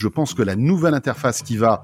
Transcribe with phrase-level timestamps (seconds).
[0.00, 1.82] Je pense que la nouvelle interface qui va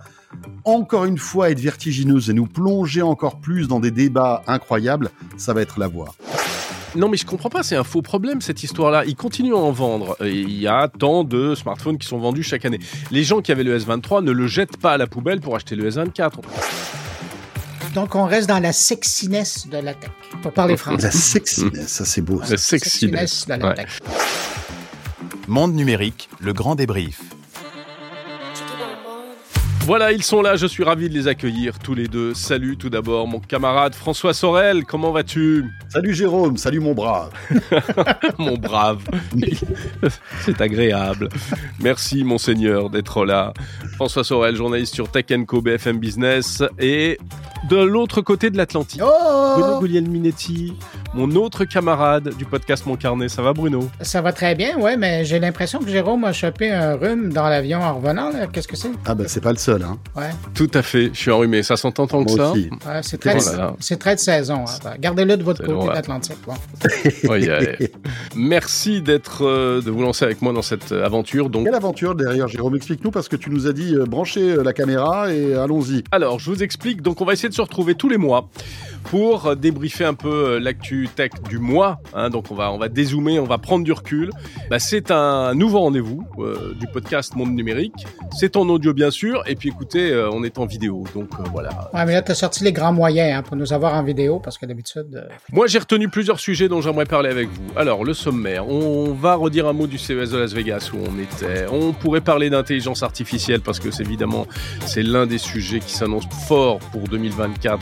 [0.64, 5.52] encore une fois être vertigineuse et nous plonger encore plus dans des débats incroyables, ça
[5.52, 6.14] va être la voix.
[6.94, 9.04] Non, mais je comprends pas, c'est un faux problème cette histoire-là.
[9.06, 10.16] Ils continuent à en vendre.
[10.20, 12.80] Il y a tant de smartphones qui sont vendus chaque année.
[13.10, 15.74] Les gens qui avaient le S23 ne le jettent pas à la poubelle pour acheter
[15.74, 16.32] le S24.
[17.94, 20.10] Donc, on reste dans la sexiness de la tech,
[20.42, 21.06] pour parler français.
[21.06, 22.40] La sexiness, ça c'est beau.
[22.48, 23.98] La sexiness de la tech.
[25.48, 27.20] Monde numérique, le grand débrief.
[29.84, 32.34] Voilà, ils sont là, je suis ravi de les accueillir tous les deux.
[32.34, 35.64] Salut tout d'abord mon camarade François Sorel, comment vas-tu?
[35.88, 37.32] Salut Jérôme, salut mon brave.
[38.38, 39.02] mon brave,
[40.44, 41.28] c'est agréable.
[41.80, 43.52] Merci monseigneur d'être là.
[43.96, 47.18] François Sorel, journaliste sur Tech Co BFM Business et
[47.68, 50.74] de l'autre côté de l'Atlantique, Oh Bruno Guglielminetti,
[51.14, 53.28] mon autre camarade du podcast Mon Carnet.
[53.28, 53.88] Ça va Bruno?
[54.00, 57.48] Ça va très bien, ouais, mais j'ai l'impression que Jérôme a chopé un rhume dans
[57.48, 58.30] l'avion en revenant.
[58.52, 58.90] Qu'est-ce que c'est?
[59.04, 59.82] Ah ben c'est pas le seul.
[59.82, 59.98] Hein.
[60.16, 61.62] Ouais, Tout à fait, je suis enrhumé.
[61.62, 62.52] Ça s'entend tant que Moi ça?
[62.52, 63.36] ouais, c'est très,
[63.98, 64.64] très de saison.
[64.66, 64.94] hein.
[64.98, 66.38] Gardez-le de votre côté de l'Atlantique.
[66.46, 66.54] Bon.
[67.28, 67.92] Oui, allez.
[68.34, 71.50] Merci d'être, euh, de vous lancer avec moi dans cette euh, aventure.
[71.50, 72.74] Donc, Quelle aventure derrière Jérôme?
[72.76, 76.04] Explique-nous parce que tu nous as dit euh, branchez euh, la caméra et allons-y.
[76.10, 77.02] Alors, je vous explique.
[77.02, 78.48] Donc, on va essayer de se retrouver tous les mois
[79.04, 82.00] pour débriefer un peu euh, l'actu tech du mois.
[82.14, 82.30] hein.
[82.30, 84.30] donc, on va, on va dézoomer, on va prendre du recul.
[84.70, 88.06] Bah, c'est un nouveau rendez-vous euh, du podcast Monde Numérique.
[88.38, 89.42] C'est en audio, bien sûr.
[89.46, 91.04] Et puis, écoutez, euh, on est en vidéo.
[91.14, 91.90] Donc, euh, voilà.
[91.92, 94.38] Ouais, mais là, tu as sorti les grands moyens hein, pour nous avoir en vidéo
[94.40, 95.26] parce que d'habitude.
[95.52, 97.62] Moi, j'ai retenu plusieurs sujets dont j'aimerais parler avec vous.
[97.76, 98.68] Alors, le sommaire.
[98.68, 101.66] On va redire un mot du CES de Las Vegas où on était.
[101.70, 104.46] On pourrait parler d'intelligence artificielle parce que c'est évidemment,
[104.86, 107.78] c'est l'un des sujets qui s'annonce fort pour 2024.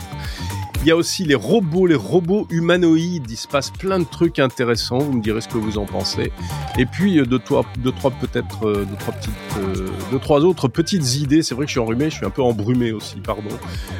[0.83, 3.29] Il y a aussi les robots, les robots humanoïdes.
[3.29, 4.97] Il se passe plein de trucs intéressants.
[4.99, 6.31] Vous me direz ce que vous en pensez.
[6.77, 10.39] Et puis euh, deux, trois, deux, trois peut-être, euh, deux, trois petites, euh, deux, trois
[10.41, 11.43] autres petites idées.
[11.43, 13.49] C'est vrai que je suis enrhumé, je suis un peu embrumé aussi, pardon.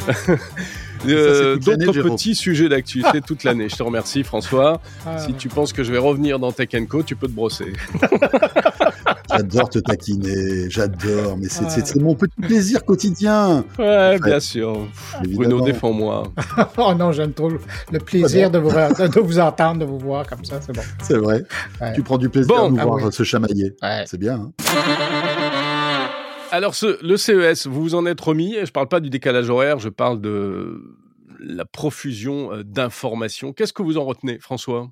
[1.08, 3.70] Euh, D'autres petits sujets d'actualité toute l'année.
[3.70, 4.80] Je te remercie, François.
[5.04, 7.74] ah, Si tu penses que je vais revenir dans Tech Co, tu peux te brosser.
[9.32, 11.64] J'adore te taquiner, j'adore, mais c'est
[11.96, 12.02] Ouais.
[12.02, 13.64] mon petit plaisir quotidien.
[13.80, 14.88] Ouais, bien sûr.
[15.34, 16.24] Bruno, défends-moi.
[16.78, 20.44] oh non, j'aime trop le plaisir de, vous, de vous entendre, de vous voir comme
[20.44, 20.60] ça.
[20.62, 20.82] C'est bon.
[21.02, 21.44] C'est vrai.
[21.80, 21.94] Ouais.
[21.94, 22.66] Tu prends du plaisir Bon.
[22.66, 23.12] à nous Ah voir oui.
[23.12, 23.74] se chamailler.
[23.82, 24.04] Ouais.
[24.06, 24.36] C'est bien.
[24.36, 24.52] hein.
[26.52, 28.56] Alors, ce, le CES, vous vous en êtes remis.
[28.64, 30.82] Je parle pas du décalage horaire, je parle de
[31.40, 33.54] la profusion euh, d'informations.
[33.54, 34.90] Qu'est-ce que vous en retenez, François?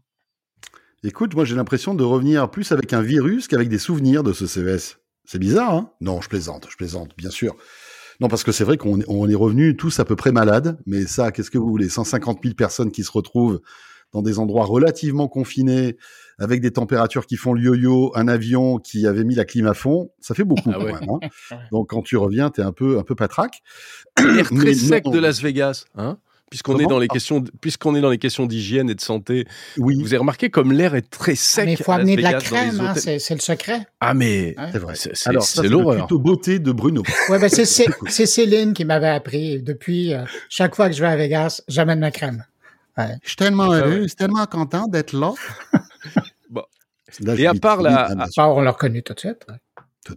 [1.03, 4.47] Écoute, moi j'ai l'impression de revenir plus avec un virus qu'avec des souvenirs de ce
[4.47, 4.97] CES.
[5.25, 5.91] C'est bizarre, hein?
[6.01, 7.55] Non, je plaisante, je plaisante, bien sûr.
[8.19, 10.77] Non, parce que c'est vrai qu'on est, on est revenus tous à peu près malades,
[10.85, 11.87] mais ça, qu'est-ce que vous voulez?
[11.87, 13.61] 150 000 personnes qui se retrouvent
[14.11, 15.95] dans des endroits relativement confinés,
[16.39, 19.73] avec des températures qui font le yo-yo, un avion qui avait mis la clim à
[19.75, 20.93] fond, ça fait beaucoup Ah quand ouais.
[20.93, 21.09] même.
[21.51, 21.57] hein?
[21.71, 23.61] Donc quand tu reviens, t'es un peu, un peu patraque.
[24.17, 25.11] L'air très Mais sec non.
[25.11, 26.17] de Las Vegas, hein?
[26.49, 27.13] Puisqu'on est dans les Ah.
[27.13, 29.45] questions, puisqu'on est dans les questions d'hygiène et de santé,
[29.77, 31.65] Oui, vous avez remarqué comme l'air est très sec.
[31.65, 33.85] mais il faut à amener de la crème, hein, c'est le secret.
[33.99, 34.69] Ah mais Hein?
[34.71, 34.93] c'est vrai.
[34.95, 36.07] c'est Alors, c'est l'horreur.
[36.07, 37.03] tuto beauté de Bruno.
[37.29, 39.61] Ouais, ben c'est Céline qui m'avait appris.
[39.61, 42.43] Depuis, euh, chaque fois que je vais à Vegas, j'amène ma crème.
[42.97, 43.15] Ouais.
[43.23, 45.31] Je suis tellement Ah heureux, je suis tellement content d'être là.
[46.49, 46.63] Bon.
[47.21, 49.45] Là, Et à part la- bien sûr, Ça, on l'a reconnu tout de suite.
[49.49, 49.55] ouais.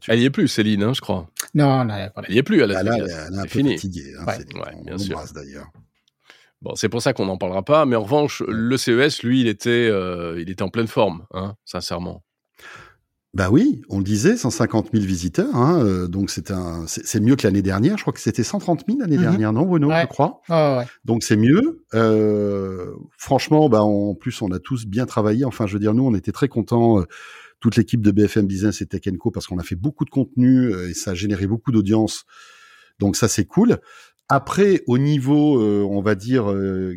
[0.08, 1.28] Elle y est plus, Céline, hein, je crois.
[1.54, 1.94] Non, non,
[2.26, 3.12] Elle y est plus à Las Ah, là, elle Vegas.
[3.14, 3.72] est- elle est un peu fini.
[3.74, 4.12] fatiguée.
[4.18, 4.36] Hein, Ouais.
[4.38, 4.58] Céline.
[4.58, 5.22] Ouais, On bien sûr.
[5.34, 5.66] d'ailleurs.
[6.62, 7.84] Bon, c'est pour ça qu'on n'en parlera pas.
[7.86, 11.54] Mais en revanche, le CES, lui, il était, euh, il était en pleine forme, hein,
[11.64, 12.22] sincèrement.
[13.34, 17.18] Bah oui, on le disait, 150 000 visiteurs, hein, euh, donc c'est un, c'est c'est
[17.18, 17.96] mieux que l'année dernière.
[17.96, 19.22] Je crois que c'était 130 000 l'année Mhm.
[19.22, 20.02] dernière, non, Bruno, Ouais.
[20.02, 20.42] je crois?
[20.50, 20.84] Ah, ouais.
[21.06, 21.82] Donc c'est mieux.
[21.94, 25.46] Euh, franchement, bah en plus on a tous bien travaillé.
[25.46, 27.04] Enfin, je veux dire, nous on était très contents, euh,
[27.58, 30.70] toute l'équipe de BFM Business et Tech Co, parce qu'on a fait beaucoup de contenu
[30.90, 32.24] et ça a généré beaucoup d'audience.
[32.98, 33.78] Donc ça c'est cool.
[34.34, 36.96] Après, au niveau, euh, on va dire euh,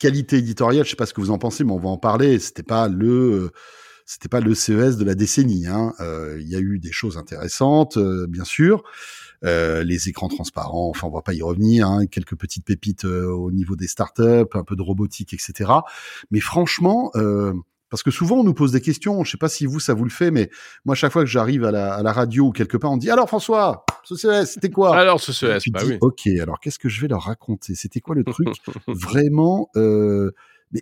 [0.00, 2.40] qualité éditoriale, je sais pas ce que vous en pensez, mais on va en parler.
[2.40, 3.06] C'était pas le
[3.44, 3.50] euh,
[4.04, 5.68] c'était pas le CES de la décennie.
[5.68, 5.92] hein.
[6.00, 8.82] Euh, Il y a eu des choses intéressantes, euh, bien sûr.
[9.44, 13.52] Euh, les écrans transparents, enfin on va pas y revenir, hein, quelques petites pépites au
[13.52, 15.70] niveau des startups, un peu de robotique, etc.
[16.32, 17.12] Mais franchement,
[17.90, 20.04] parce que souvent on nous pose des questions, je sais pas si vous ça vous
[20.04, 20.50] le fait, mais
[20.86, 23.10] moi chaque fois que j'arrive à la, à la radio ou quelque part, on dit
[23.10, 24.96] alors François, ce CES, c'était quoi?
[24.96, 25.98] Alors, ce Et CES, tu bah dis, oui.
[26.00, 27.74] ok, alors qu'est-ce que je vais leur raconter?
[27.74, 28.48] C'était quoi le truc
[28.88, 30.32] vraiment euh,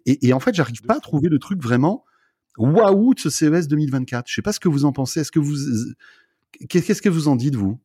[0.06, 2.04] et, et en fait, j'arrive pas à trouver le truc vraiment
[2.58, 4.28] waouh de ce CES 2024.
[4.28, 5.20] Je sais pas ce que vous en pensez.
[5.20, 5.56] Est-ce que vous
[6.68, 7.78] qu'est-ce que vous en dites vous?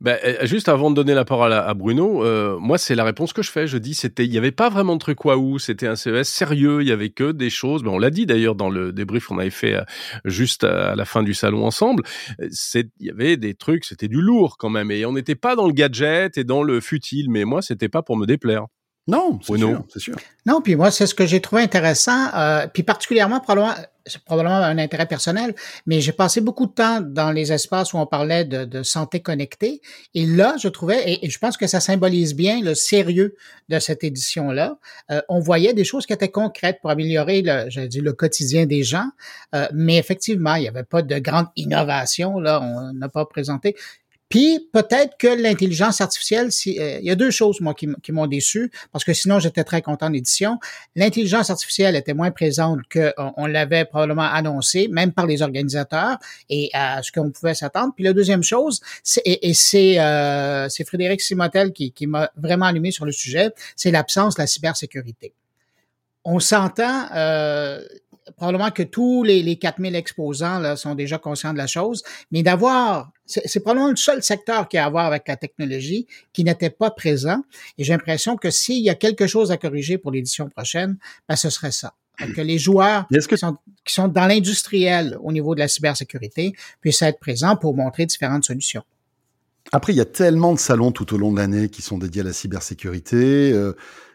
[0.00, 3.34] Ben, euh, juste avant de donner la parole à, Bruno, euh, moi c'est la réponse
[3.34, 3.66] que je fais.
[3.66, 6.80] Je dis c'était, il n'y avait pas vraiment de truc waouh, c'était un CES sérieux,
[6.80, 7.82] il y avait que des choses.
[7.82, 9.82] Ben, on l'a dit d'ailleurs dans le débrief qu'on avait fait euh,
[10.24, 12.02] juste à la fin du salon ensemble.
[12.50, 15.54] C'est, il y avait des trucs, c'était du lourd quand même, et on n'était pas
[15.54, 17.26] dans le gadget et dans le futile.
[17.28, 18.66] Mais moi c'était pas pour me déplaire.
[19.06, 20.16] Non, c'est sûr, c'est sûr.
[20.46, 23.74] Non, puis moi, c'est ce que j'ai trouvé intéressant, euh, puis particulièrement, probablement,
[24.06, 25.54] c'est probablement un intérêt personnel,
[25.86, 29.20] mais j'ai passé beaucoup de temps dans les espaces où on parlait de, de santé
[29.20, 29.80] connectée,
[30.14, 33.36] et là, je trouvais, et, je pense que ça symbolise bien le sérieux
[33.68, 34.78] de cette édition-là,
[35.10, 38.82] euh, on voyait des choses qui étaient concrètes pour améliorer, le, dit, le quotidien des
[38.82, 39.08] gens,
[39.54, 43.74] euh, mais effectivement, il n'y avait pas de grande innovation, là, on n'a pas présenté.
[44.30, 48.70] Puis peut-être que l'intelligence artificielle, euh, il y a deux choses moi qui, m'ont déçu
[48.92, 50.60] parce que sinon j'étais très content d'édition.
[50.94, 56.16] L'intelligence artificielle était moins présente que on, l'avait probablement annoncé, même par les organisateurs
[56.48, 57.92] et à ce qu'on pouvait s'attendre.
[57.94, 62.66] Puis la deuxième chose, c'est, et, c'est euh, c'est Frédéric Simotel qui, qui m'a vraiment
[62.66, 65.34] allumé sur le sujet, c'est l'absence de la cybersécurité.
[66.24, 67.06] On s'entend.
[67.16, 67.80] Euh,
[68.36, 72.42] probablement que tous les, les 4000 exposants là, sont déjà conscients de la chose, mais
[72.42, 76.70] d'avoir, c'est probablement le seul secteur qui a à voir avec la technologie qui n'était
[76.70, 77.42] pas présent.
[77.78, 80.96] Et j'ai l'impression que s'il y a quelque chose à corriger pour l'édition prochaine,
[81.28, 81.94] ben, ce serait ça.
[82.36, 86.52] Que les joueurs qui, sont, qui sont dans l'industriel au niveau de la cybersécurité
[86.82, 88.82] puissent être présents pour montrer différentes solutions.
[89.72, 92.20] Après, il y a tellement de salons tout au long de l'année qui sont dédiés
[92.20, 93.52] à la cybersécurité.
[93.52, 93.74] Euh,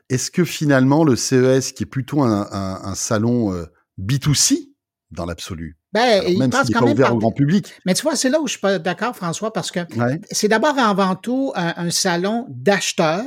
[0.09, 3.65] est-ce que finalement le CES, qui est plutôt un, un, un salon euh,
[3.99, 4.71] B2C
[5.11, 5.77] dans l'absolu.
[5.93, 7.73] Ben, il même passe quand même ouvert au grand public.
[7.85, 9.79] Mais tu vois, c'est là où je suis pas d'accord, François, parce que
[10.31, 13.23] c'est d'abord avant tout un, salon d'acheteurs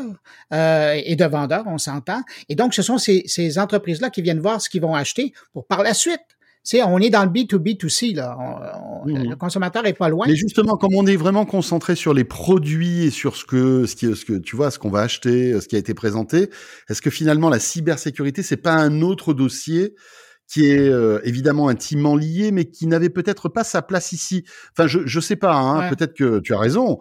[0.52, 2.22] euh, et de vendeurs, on s'entend.
[2.48, 5.66] Et donc, ce sont ces, ces entreprises-là qui viennent voir ce qu'ils vont acheter pour
[5.66, 6.20] par la suite
[6.68, 8.36] sais, on est dans le B2B2C, là.
[9.06, 10.26] Le consommateur est pas loin.
[10.28, 13.96] Mais justement, comme on est vraiment concentré sur les produits et sur ce que, ce
[13.96, 16.50] qui, ce que tu vois, ce qu'on va acheter, ce qui a été présenté,
[16.90, 19.94] est-ce que finalement la cybersécurité, c'est pas un autre dossier
[20.48, 24.44] qui est euh, évidemment intimement lié, mais qui n'avait peut-être pas sa place ici.
[24.72, 25.54] Enfin, je je sais pas.
[25.54, 26.98] Hein, Peut-être que tu as raison,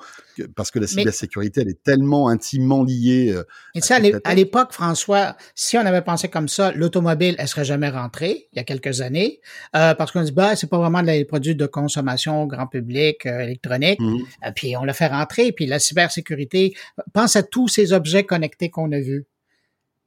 [0.55, 3.33] parce que la cybersécurité, elle est tellement intimement liée.
[3.33, 7.65] Euh, et ça, à l'époque, François, si on avait pensé comme ça, l'automobile, elle serait
[7.65, 9.39] jamais rentrée il y a quelques années,
[9.75, 13.39] euh, parce qu'on dit bah c'est pas vraiment des produits de consommation grand public euh,
[13.39, 13.99] électronique.
[13.99, 14.17] Mmh.
[14.55, 15.51] puis on l'a fait rentrer.
[15.51, 16.75] Puis la cybersécurité,
[17.13, 19.25] pense à tous ces objets connectés qu'on a vus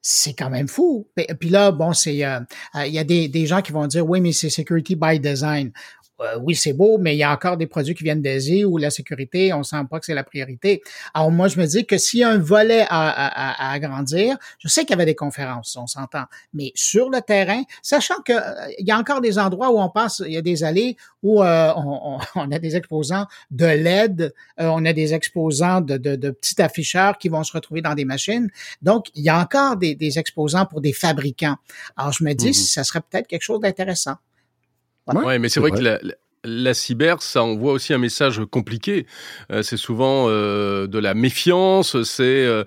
[0.02, 1.08] c'est quand même fou.
[1.38, 2.41] Puis là, bon, c'est euh,
[2.75, 5.20] euh, il y a des, des gens qui vont dire oui, mais c'est security by
[5.20, 5.73] design.
[6.20, 8.76] Euh, oui, c'est beau, mais il y a encore des produits qui viennent d'Asie où
[8.76, 10.82] la sécurité, on sent pas que c'est la priorité.
[11.14, 14.37] Alors moi, je me dis que s'il y a un volet à, à, à agrandir,
[14.58, 18.32] je sais qu'il y avait des conférences, on s'entend, mais sur le terrain, sachant que
[18.32, 20.96] euh, il y a encore des endroits où on passe, il y a des allées
[21.22, 26.16] où euh, on, on, a des exposants de LED, on a des exposants de, de,
[26.16, 28.49] de, petits afficheurs qui vont se retrouver dans des machines.
[28.82, 31.56] Donc, il y a encore des, des exposants pour des fabricants.
[31.96, 32.73] Alors, je me dis, mm-hmm.
[32.73, 34.16] ça serait peut-être quelque chose d'intéressant.
[35.15, 35.99] Ouais, mais c'est vrai, que la,
[36.45, 39.07] la cyber, ça envoie aussi un message compliqué.
[39.51, 42.03] Euh, c'est souvent euh, de la méfiance.
[42.03, 42.65] C'est euh,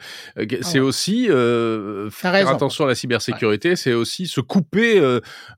[0.62, 3.76] c'est ah aussi faire attention à la cybersécurité.
[3.76, 5.00] C'est aussi se couper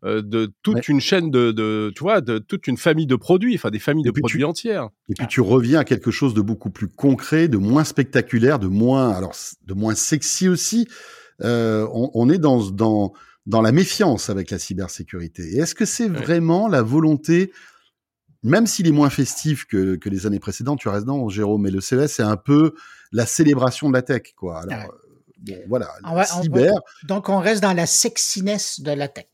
[0.04, 3.70] de toute une chaîne de, de, tu vois, de toute une famille de produits, enfin
[3.70, 4.90] des familles de produits entières.
[5.10, 8.68] Et puis tu reviens à quelque chose de beaucoup plus concret, de moins spectaculaire, de
[8.68, 9.34] moins alors
[9.66, 10.88] de moins sexy aussi.
[11.42, 13.14] On, on, est dans dans
[13.46, 15.44] dans la méfiance avec la cybersécurité.
[15.54, 17.52] Et est-ce que c'est vraiment la volonté
[18.46, 21.72] même s'il est moins festif que, que les années précédentes, tu as raison, Jérôme, mais
[21.72, 22.76] le CES, c'est un peu
[23.12, 24.62] la célébration de la tech, quoi.
[24.62, 24.94] Alors,
[25.50, 25.90] euh, voilà,
[26.26, 26.74] cyber.
[27.08, 29.26] donc, on reste dans la sexiness de la tech.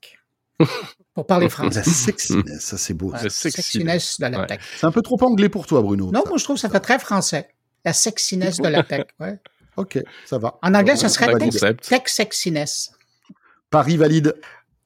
[1.13, 1.79] pour parler français.
[1.79, 3.11] La sexiness, ça c'est beau.
[3.11, 4.61] La sexiness de la tech.
[4.77, 6.09] C'est un peu trop anglais pour toi, Bruno.
[6.11, 7.49] Non, moi je trouve que ça fait très français.
[7.83, 9.07] La sexiness de la tech.
[9.19, 9.39] Ouais.
[9.75, 10.57] Ok, ça va.
[10.61, 12.91] En anglais, ça serait tech, tech sexiness.
[13.71, 14.35] Paris valide.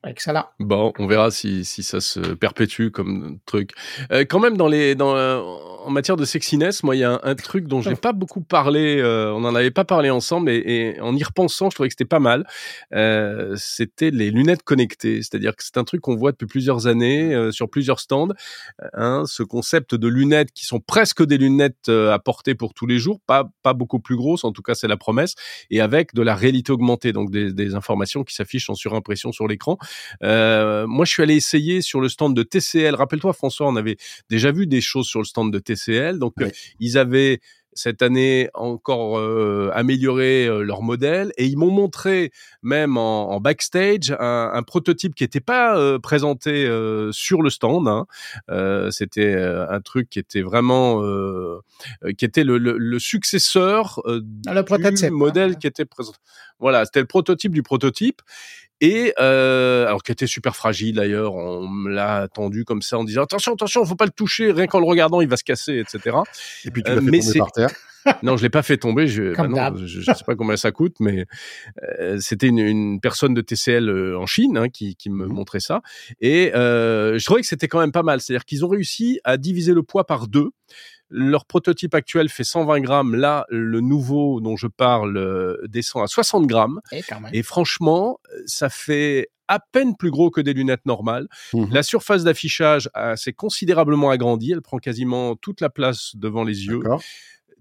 [0.08, 0.46] Excellent.
[0.60, 3.72] Bon, on verra si, si ça se perpétue comme truc.
[4.12, 5.42] Euh, quand même, dans les, dans, euh,
[5.86, 8.98] en matière de sexiness, moi, il y a un, truc dont j'ai pas beaucoup parlé.
[8.98, 12.06] Euh, on n'en avait pas parlé ensemble, et, en y repensant, je trouvais que c'était
[12.06, 12.46] pas mal.
[12.94, 17.34] Euh, c'était les lunettes connectées, c'est-à-dire que c'est un truc qu'on voit depuis plusieurs années
[17.34, 18.30] euh, sur plusieurs stands.
[18.94, 22.98] Hein, ce concept de lunettes qui sont presque des lunettes à porter pour tous les
[22.98, 25.36] jours, pas pas beaucoup plus grosses, en tout cas c'est la promesse,
[25.70, 29.48] et avec de la réalité augmentée, donc des, des informations qui s'affichent en surimpression sur
[29.48, 29.78] l'écran.
[30.22, 32.96] Moi, je suis allé essayer sur le stand de TCL.
[32.96, 33.98] Rappelle-toi, François, on avait
[34.30, 35.75] déjà vu des choses sur le stand de TCL.
[36.20, 37.40] Donc, euh, ils avaient
[37.76, 42.32] cette année encore euh, amélioré euh, leur modèle et ils m'ont montré
[42.64, 47.50] même en, en backstage un, un, prototype qui n'était pas euh, présenté euh, sur le
[47.50, 47.88] stand.
[47.88, 48.08] Hein.
[48.92, 51.02] C'était un truc qui était vraiment
[52.18, 54.02] qui était le, le, le successeur
[54.48, 55.56] ah, du modèle hein.
[55.56, 56.18] qui était présenté.
[56.60, 58.22] Voilà, c'était le prototype du prototype
[58.82, 63.04] et euh, alors qui était super fragile d'ailleurs, on me l'a attendu comme ça en
[63.04, 65.80] disant attention attention, faut pas le toucher, rien qu'en le regardant il va se casser,
[65.80, 66.18] etc.
[66.66, 67.70] Et puis tu l'as euh, fait tomber par terre.
[68.24, 69.08] non, je l'ai pas fait tomber.
[69.08, 71.26] Je, bah non, je, je, sais pas combien ça coûte, mais
[72.00, 75.34] euh, c'était une, une, personne de TCL euh, en Chine hein, qui, qui, me mmh.
[75.34, 75.82] montrait ça,
[76.22, 78.22] et euh, je trouvais que c'était quand même pas mal.
[78.22, 80.52] C'est-à-dire qu'ils ont réussi à diviser le poids par deux.
[81.10, 83.16] Leur prototype actuel fait 120 grammes.
[83.16, 86.82] Là, le nouveau dont je parle euh, descend à 60 grammes.
[86.92, 91.28] Et, et franchement, ça fait à peine plus gros que des lunettes normales.
[91.54, 91.66] Mmh.
[91.72, 94.52] La surface d'affichage s'est considérablement agrandie.
[94.52, 96.82] Elle prend quasiment toute la place devant les yeux.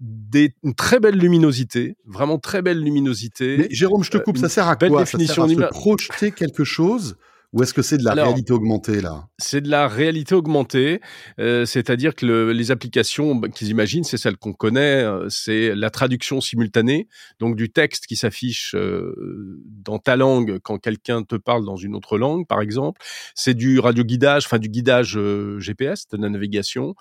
[0.01, 3.57] Des, une très belle luminosité, vraiment très belle luminosité.
[3.57, 5.03] Mais Jérôme, je te coupe, euh, ça sert à quoi?
[5.03, 7.15] Définition ça sert à se projeter quelque chose
[7.55, 9.29] ou est-ce que c'est de la Alors, réalité augmentée là?
[9.37, 10.99] C'est de la réalité augmentée,
[11.39, 15.73] euh, c'est-à-dire que le, les applications bah, qu'ils imaginent, c'est celles qu'on connaît, euh, c'est
[15.73, 17.07] la traduction simultanée,
[17.39, 21.95] donc du texte qui s'affiche euh, dans ta langue quand quelqu'un te parle dans une
[21.95, 23.01] autre langue, par exemple.
[23.35, 26.93] C'est du radioguidage, enfin du guidage euh, GPS, de la navigation.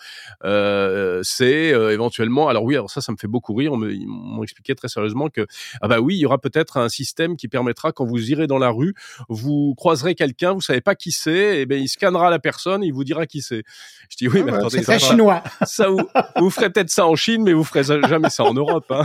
[1.25, 3.73] C'est éventuellement, alors oui, alors ça, ça me fait beaucoup rire.
[3.73, 5.49] On m'ont expliqué très sérieusement que
[5.81, 8.59] ah bah oui, il y aura peut-être un système qui permettra quand vous irez dans
[8.59, 8.95] la rue,
[9.29, 12.83] vous croiserez quelqu'un vous savez pas qui c'est, et eh ben il scannera la personne,
[12.83, 13.63] il vous dira qui c'est.
[14.11, 15.43] Je dis oui, ah mais ouais, attendez, c'est chinois.
[15.65, 16.01] Ça vous,
[16.37, 18.85] vous ferez peut-être ça en Chine, mais vous ferez jamais ça en Europe.
[18.91, 19.05] Hein.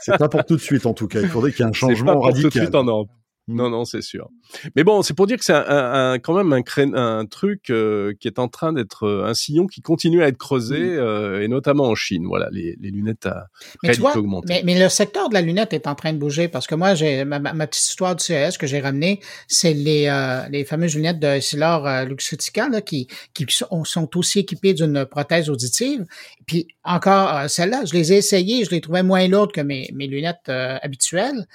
[0.00, 1.20] c'est pas pour tout de suite en tout cas.
[1.20, 2.50] Il faudrait qu'il y ait un changement pas pour radical.
[2.50, 3.08] Tout de suite en Europe.
[3.48, 4.28] Non, non, c'est sûr.
[4.76, 6.86] Mais bon, c'est pour dire que c'est un, un, un, quand même un, cré...
[6.94, 10.38] un truc euh, qui est en train d'être euh, un sillon qui continue à être
[10.38, 10.98] creusé, mmh.
[10.98, 12.24] euh, et notamment en Chine.
[12.28, 13.48] Voilà, les, les lunettes à
[13.82, 14.14] mais vois,
[14.46, 16.94] mais, mais, le secteur de la lunette est en train de bouger parce que moi,
[16.94, 19.18] j'ai ma, ma, petite histoire du CES que j'ai ramenée,
[19.48, 20.08] c'est les,
[20.50, 25.50] les fameuses lunettes de Essilor Luxottica là, qui, qui sont, sont aussi équipées d'une prothèse
[25.50, 26.04] auditive.
[26.46, 30.06] Puis encore, celles-là, je les ai essayées, je les trouvais moins lourdes que mes, mes
[30.06, 31.46] lunettes habituelles.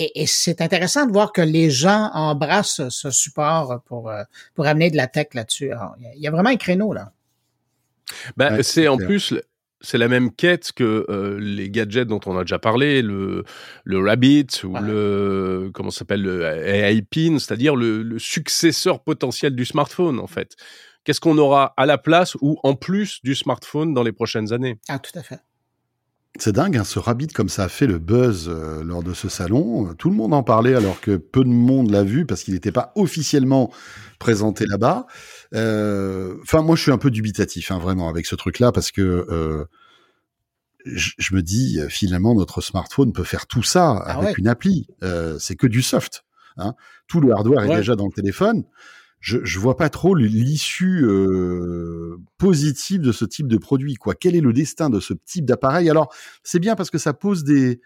[0.00, 4.22] Et, et c'est intéressant de voir que les gens embrassent ce support pour, euh,
[4.54, 5.72] pour amener de la tech là-dessus.
[6.14, 7.12] Il y a vraiment un créneau là.
[8.36, 9.34] Ben, ouais, c'est en plus
[9.82, 13.44] c'est la même quête que euh, les gadgets dont on a déjà parlé, le,
[13.84, 14.80] le Rabbit ou ouais.
[14.80, 20.54] le comment s'appelle le AI Pin, c'est-à-dire le, le, successeur potentiel du smartphone en fait.
[21.04, 24.78] Qu'est-ce qu'on aura à la place ou en plus du smartphone dans les prochaines années?
[24.88, 25.40] Ah, tout à fait.
[26.40, 29.28] C'est dingue, hein, ce Rabbit, comme ça a fait le buzz euh, lors de ce
[29.28, 29.94] salon.
[29.98, 32.72] Tout le monde en parlait alors que peu de monde l'a vu parce qu'il n'était
[32.72, 33.70] pas officiellement
[34.18, 35.06] présenté là-bas.
[35.52, 39.02] Enfin, euh, moi, je suis un peu dubitatif, hein, vraiment, avec ce truc-là parce que
[39.02, 39.66] euh,
[40.86, 44.34] je, me dis, finalement, notre smartphone peut faire tout ça ah avec ouais.
[44.38, 44.86] une appli.
[45.38, 46.24] c'est que du soft.
[46.56, 46.72] Hein.
[47.06, 47.74] Tout le hardware ouais.
[47.74, 48.64] est déjà dans le téléphone
[49.20, 53.94] je, je vois pas trop l'issue euh, positive de ce type de produit.
[53.94, 55.90] Quoi Quel est le destin de ce type d'appareil?
[55.90, 56.12] Alors,
[56.42, 57.80] c'est bien parce que ça pose des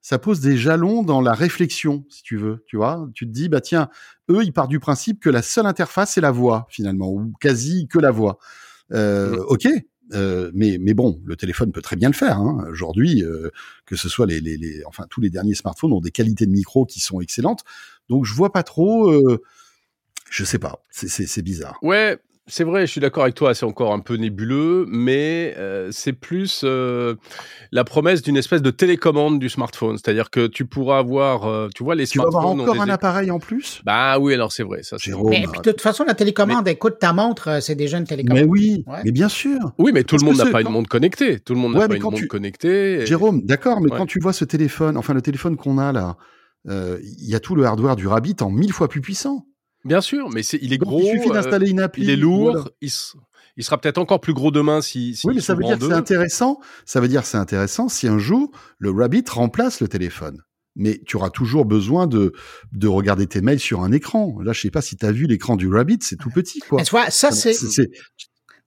[0.00, 2.64] ça pose des jalons dans la réflexion, si tu veux.
[2.66, 3.90] Tu vois, tu te dis bah tiens,
[4.30, 7.86] eux ils partent du principe que la seule interface c'est la voix finalement, ou quasi
[7.88, 8.38] que la voix.
[8.92, 9.44] Euh, mmh.
[9.48, 9.68] Ok.
[10.14, 12.38] Euh, mais mais bon, le téléphone peut très bien le faire.
[12.38, 12.64] Hein.
[12.70, 13.50] Aujourd'hui, euh,
[13.84, 16.52] que ce soit les, les, les, enfin tous les derniers smartphones ont des qualités de
[16.52, 17.64] micro qui sont excellentes.
[18.08, 19.42] Donc je vois pas trop euh,
[20.30, 21.78] je sais pas, c'est bizarre.
[21.82, 22.18] Ouais,
[22.50, 26.14] c'est vrai, je suis d'accord avec toi, c'est encore un peu nébuleux, mais euh, c'est
[26.14, 27.14] plus euh,
[27.72, 31.84] la promesse d'une espèce de télécommande du smartphone, c'est-à-dire que tu pourras avoir, euh, tu
[31.84, 32.40] vois, les tu smartphones.
[32.40, 33.82] Tu vas avoir encore un appareil en plus?
[33.84, 34.96] Bah oui, alors c'est vrai, ça.
[34.96, 36.72] Jérôme, mais puis, de toute façon, la télécommande, mais...
[36.72, 38.44] écoute ta montre, c'est déjà une télécommande.
[38.44, 39.00] Mais oui, ouais.
[39.04, 39.58] mais bien sûr.
[39.76, 41.40] Oui, mais tout Parce le monde n'a pas une montre connectée.
[41.40, 42.28] Tout le monde n'a pas une montre tu...
[42.28, 43.02] connectée.
[43.02, 43.06] Et...
[43.06, 43.98] Jérôme, d'accord, mais ouais.
[43.98, 46.16] quand tu vois ce téléphone, enfin le téléphone qu'on a là,
[46.64, 49.44] il euh, y a tout le hardware du Rabbit en mille fois plus puissant.
[49.84, 51.00] Bien sûr, mais c'est il est gros.
[51.00, 52.04] il suffit d'installer une appli.
[52.04, 52.52] Il est lourd.
[52.52, 52.64] Voilà.
[52.80, 52.90] Il,
[53.56, 55.14] il, sera peut-être encore plus gros demain si.
[55.14, 56.60] si oui, mais ça veut dire que c'est intéressant.
[56.84, 60.42] Ça veut dire c'est intéressant si un jour le Rabbit remplace le téléphone.
[60.80, 62.32] Mais tu auras toujours besoin de
[62.72, 64.38] de regarder tes mails sur un écran.
[64.42, 66.78] Là, je sais pas si tu as vu l'écran du Rabbit, c'est tout petit quoi.
[66.78, 67.52] Mais tu vois, ça c'est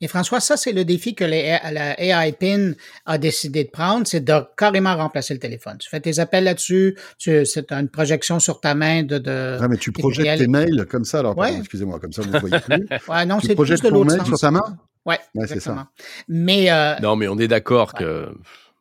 [0.01, 2.72] et François, ça, c'est le défi que les, la AI PIN
[3.05, 5.77] a décidé de prendre, c'est de carrément remplacer le téléphone.
[5.79, 9.20] Tu fais tes appels là-dessus, c'est une projection sur ta main de...
[9.20, 11.55] de ouais, mais tu projettes tes mails comme ça, alors, ouais.
[11.60, 12.88] excusez-moi, comme ça, vous ne voyez plus.
[13.08, 14.27] ouais, non, c'est plus de l'autre sens.
[14.27, 14.77] sur ta main?
[15.05, 15.88] Ouais, ouais c'est ça.
[16.27, 16.72] Mais...
[16.72, 18.05] Euh, non, mais on est d'accord ouais.
[18.05, 18.29] que...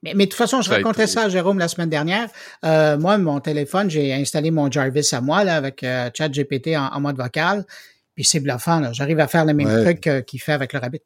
[0.03, 2.29] Mais, mais, de toute façon, je ça racontais ça à Jérôme la semaine dernière.
[2.65, 6.87] Euh, moi, mon téléphone, j'ai installé mon Jarvis à moi là, avec euh, ChatGPT en,
[6.87, 7.67] en, mode vocal.
[8.15, 8.93] Puis c'est bluffant.
[8.93, 9.85] J'arrive à faire le même ouais.
[9.85, 11.03] truc euh, qu'il fait avec le Rabbit.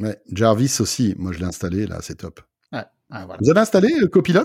[0.00, 1.14] Ouais, Jarvis aussi.
[1.18, 2.40] Moi, je l'ai installé là, c'est top.
[2.72, 2.80] Ouais.
[3.10, 3.38] Ah, voilà.
[3.42, 4.44] Vous avez installé euh, Copilot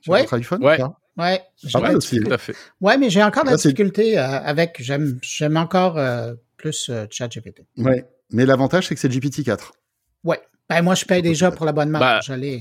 [0.00, 0.20] sur Ouais.
[0.22, 0.62] votre iPhone?
[0.64, 0.78] Ouais.
[1.18, 2.20] Ouais, Pas mal aussi.
[2.20, 2.54] Tout à fait.
[2.80, 4.76] ouais, mais j'ai encore de la difficulté euh, avec.
[4.80, 7.62] J'aime, j'aime encore euh, plus euh, ChatGPT.
[7.76, 8.06] Ouais.
[8.30, 9.72] Mais l'avantage, c'est que c'est GPT-4.
[10.24, 10.40] Ouais.
[10.70, 11.98] Ben moi, je paye déjà pour l'abonnement.
[11.98, 12.20] Bah.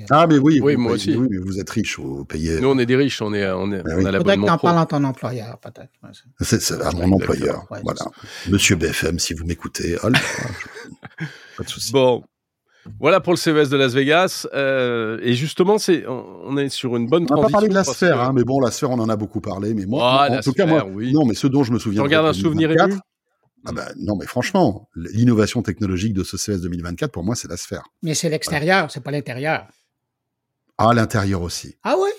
[0.09, 1.15] Ah, mais oui, Oui, vous moi payez- aussi.
[1.15, 2.59] Oui, mais vous êtes riche, vous payez.
[2.59, 4.05] Nous, on est des riches, on, est, on, est, Bah on oui.
[4.07, 5.91] a Faudrait que t'en parles à ton employeur, peut-être.
[6.03, 6.09] Ouais,
[6.41, 7.65] c'est- à mon employeur.
[7.71, 8.01] Ouais, voilà.
[8.49, 9.95] Monsieur BFM, si vous m'écoutez.
[11.61, 11.91] pas de souci.
[11.91, 12.23] Bon,
[12.99, 14.47] voilà pour le CES de Las Vegas.
[14.53, 17.83] Euh, et justement, c'est, on est sur une bonne On n'a pas parlé de la
[17.83, 19.73] sphère, que- hein, mais bon, la sphère, on en a beaucoup parlé.
[19.73, 21.13] Mais moi, Ah, en tout cas, moi, oui.
[21.13, 22.01] non, mais ce dont je me Tu souviens.
[22.03, 22.95] regardes un souvenir ému?
[23.67, 27.57] Ah bah, non, mais franchement, l'innovation technologique de ce CES 2024, pour moi, c'est la
[27.57, 27.83] sphère.
[28.01, 29.67] Mais c'est l'extérieur, c'est pas l'intérieur.
[30.79, 31.75] Ah, l'intérieur aussi.
[31.83, 32.09] Ah ouais?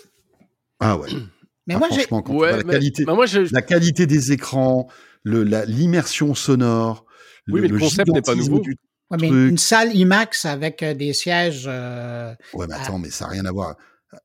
[0.78, 1.08] Ah ouais.
[1.66, 4.06] Mais Ah, moi, franchement, quand tu Ouais, la mais- qualité, bah, moi, je, la qualité
[4.06, 4.88] des écrans,
[5.24, 7.04] le, la, l'immersion sonore,
[7.48, 8.58] Oui, mais le concept n'est pas nouveau.
[8.60, 8.76] du-
[9.12, 9.50] Ouais, mais truc.
[9.50, 11.64] une salle IMAX avec euh, des sièges.
[11.68, 13.76] euh, Ouais, mais attends, mais ça n'a rien à voir.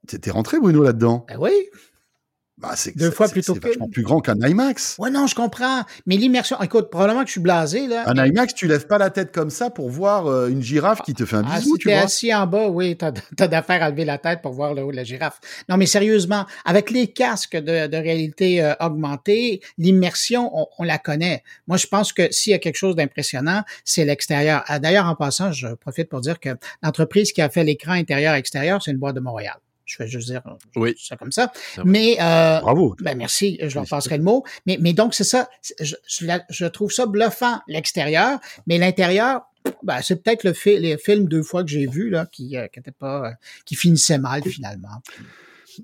[0.07, 1.25] T'es rentré, Bruno, là-dedans?
[1.29, 1.51] Ben oui.
[2.59, 4.95] Bah, c'est, Deux fois plutôt que- plus grand qu'un IMAX.
[4.97, 5.83] Ouais, non, je comprends.
[6.07, 6.59] Mais l'immersion.
[6.61, 8.03] Écoute, probablement que je suis blasé, là.
[8.07, 11.13] Un IMAX, tu lèves pas la tête comme ça pour voir euh, une girafe qui
[11.13, 12.03] te fait un Ah, bisou, si tu t'es vois.
[12.05, 14.91] assis en bas, oui, t'as, t'as d'affaire à lever la tête pour voir le haut
[14.91, 15.39] de la girafe.
[15.69, 20.97] Non, mais sérieusement, avec les casques de, de réalité euh, augmentée, l'immersion, on, on la
[20.97, 21.43] connaît.
[21.67, 24.63] Moi, je pense que s'il y a quelque chose d'impressionnant, c'est l'extérieur.
[24.67, 26.49] Ah, D'ailleurs, en passant, je profite pour dire que
[26.81, 29.57] l'entreprise qui a fait l'écran intérieur-extérieur, c'est une boîte de Montréal.
[29.87, 30.41] Je vais juste dire
[30.75, 30.93] Oui.
[31.01, 31.51] ça comme ça.
[31.85, 32.95] Mais euh, Bravo.
[32.99, 34.43] ben merci, je leur passerai le mot.
[34.65, 35.49] Mais, mais donc, c'est ça.
[35.81, 38.39] Je, je, la- je trouve ça bluffant, l'extérieur.
[38.67, 39.41] Mais l'intérieur,
[39.83, 42.67] ben, c'est peut-être le fi- les films deux fois que j'ai vus, là, qui, euh,
[42.67, 43.31] qui étaient pas, euh,
[43.65, 45.01] qui finissaient mal, finalement.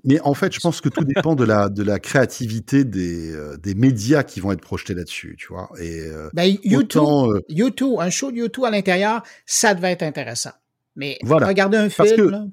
[0.02, 3.56] Mais en fait, je pense que tout dépend de la, de la créativité des, euh,
[3.58, 5.70] des médias qui vont être projetés là-dessus, tu vois.
[5.80, 9.92] Et euh, Ben, YouTube, autant, euh, YouTube, un show de YouTube à l'intérieur, ça devait
[9.92, 10.50] être intéressant.
[10.96, 11.46] Mais Voilà.
[11.46, 12.46] regarder un Parce film, que- là,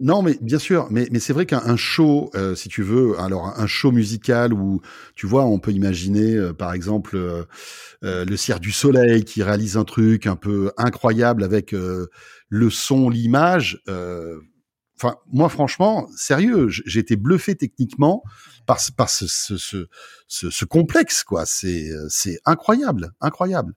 [0.00, 3.18] Non, mais bien sûr, mais, mais c'est vrai qu'un un show, euh, si tu veux,
[3.20, 4.80] alors un show musical où,
[5.14, 7.44] tu vois, on peut imaginer, euh, par exemple, euh,
[8.02, 12.08] le Cirque du Soleil qui réalise un truc un peu incroyable avec euh,
[12.48, 13.80] le son, l'image.
[15.02, 18.22] Enfin, moi, franchement, sérieux, j'ai été bluffé techniquement
[18.66, 19.88] par, ce- par ce, ce, ce,
[20.28, 21.44] ce, ce complexe, quoi.
[21.44, 23.74] C'est c'est incroyable, incroyable.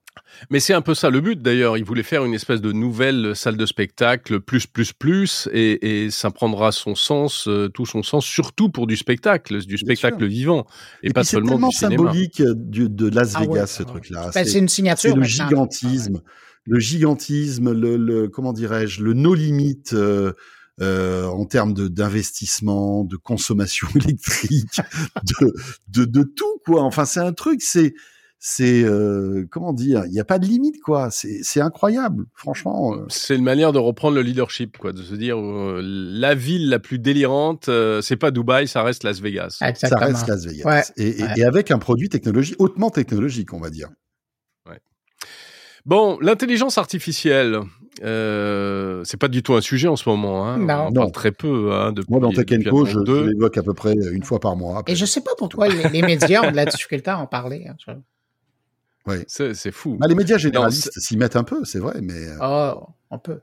[0.51, 1.77] Mais c'est un peu ça le but d'ailleurs.
[1.77, 6.12] Il voulait faire une espèce de nouvelle salle de spectacle plus plus plus et, et
[6.12, 10.67] ça prendra son sens, euh, tout son sens, surtout pour du spectacle, du spectacle vivant
[11.02, 11.97] et, Et, pas seulement tellement du cinéma.
[12.12, 13.91] symbolique euh, du, de Las Ah ouais, Vegas, ce ah ouais.
[13.91, 14.32] truc-là.
[14.36, 15.10] ben, c'est une signature.
[15.12, 16.21] c'est le gigantisme,
[16.65, 20.34] le gigantisme, le, le comment dirais-je, le no limite euh,
[20.81, 24.79] euh, en termes de d'investissement, de consommation électrique,
[25.41, 25.53] de,
[25.89, 26.81] de de tout quoi.
[26.83, 27.93] Enfin, c'est un truc, c'est
[28.39, 31.09] c'est euh, comment dire, il n'y a pas de limite quoi.
[31.09, 32.93] C'est c'est incroyable, franchement.
[32.95, 33.05] euh.
[33.09, 36.77] C'est une manière de reprendre le leadership, quoi, de se dire euh, la ville la
[36.79, 39.57] plus délirante, euh, c'est pas Dubaï, ça reste Las Vegas.
[39.61, 39.67] Ouais.
[39.73, 40.05] Ça Exactement.
[40.05, 41.33] reste Las Vegas Ouais, et, et- ouais.
[41.38, 43.89] et avec un produit technologique hautement technologique, on va dire.
[45.86, 47.60] Bon, l'intelligence artificielle,
[48.04, 50.48] euh, c'est pas du tout un sujet en ce moment.
[50.48, 50.58] Hein.
[50.58, 50.65] Non.
[50.65, 50.93] On en Non.
[51.02, 51.74] parle très peu.
[51.74, 54.39] Hein, depuis, Moi, dans Tech un Co, je, je l'évoque à peu près une fois
[54.39, 54.82] par mois.
[54.88, 57.67] Et je sais pas pourquoi les, les médias ont de la difficulté à en parler.
[57.69, 57.76] hein.
[57.86, 57.91] Je-
[59.28, 59.98] C'est c'est fou.
[60.00, 62.78] Bah, les médias généralistes s'y mettent un peu, c'est vrai, mais euh, Ah,
[63.12, 63.39] on peut.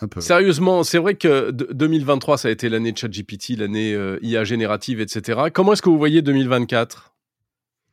[0.00, 0.22] un peu.
[0.22, 4.44] Sérieusement, c'est vrai que de- 2023, ça a été l'année de ChatGPT, l'année euh, IA
[4.44, 5.42] générative, etc.
[5.52, 7.12] Comment est-ce que vous voyez 2024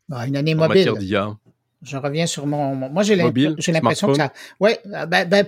[0.09, 0.77] Ah, une année en mobile.
[0.85, 1.37] matière d'IA
[1.81, 2.75] Je reviens sur mon.
[2.75, 4.33] mon- moi, j'ai l'impression que ça.
[4.59, 5.47] Ouais, euh, ben, ben,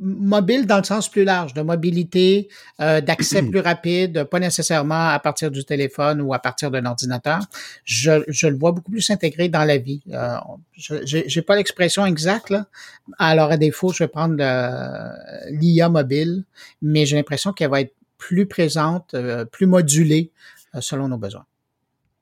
[0.00, 2.48] mobile dans le sens plus large, de mobilité,
[2.80, 7.40] euh, d'accès plus rapide, pas nécessairement à partir du téléphone ou à partir d'un ordinateur.
[7.84, 10.02] Je, je le vois beaucoup plus intégré dans la vie.
[10.12, 10.36] Euh,
[10.72, 12.66] je j'ai j'ai pas l'expression exacte là.
[13.18, 14.36] Alors à défaut, je vais prendre
[15.50, 16.44] l'IA mobile,
[16.80, 20.30] mais j'ai l'impression qu'elle va être plus présente, euh, plus modulée
[20.76, 21.44] euh, selon nos besoins.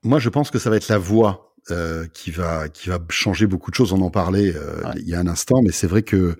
[0.03, 3.45] Moi, je pense que ça va être la voix euh, qui va qui va changer
[3.47, 3.93] beaucoup de choses.
[3.93, 4.93] On en parlait euh, Ouais.
[4.97, 6.35] il y a un instant, mais c'est vrai que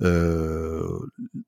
[0.00, 0.82] euh,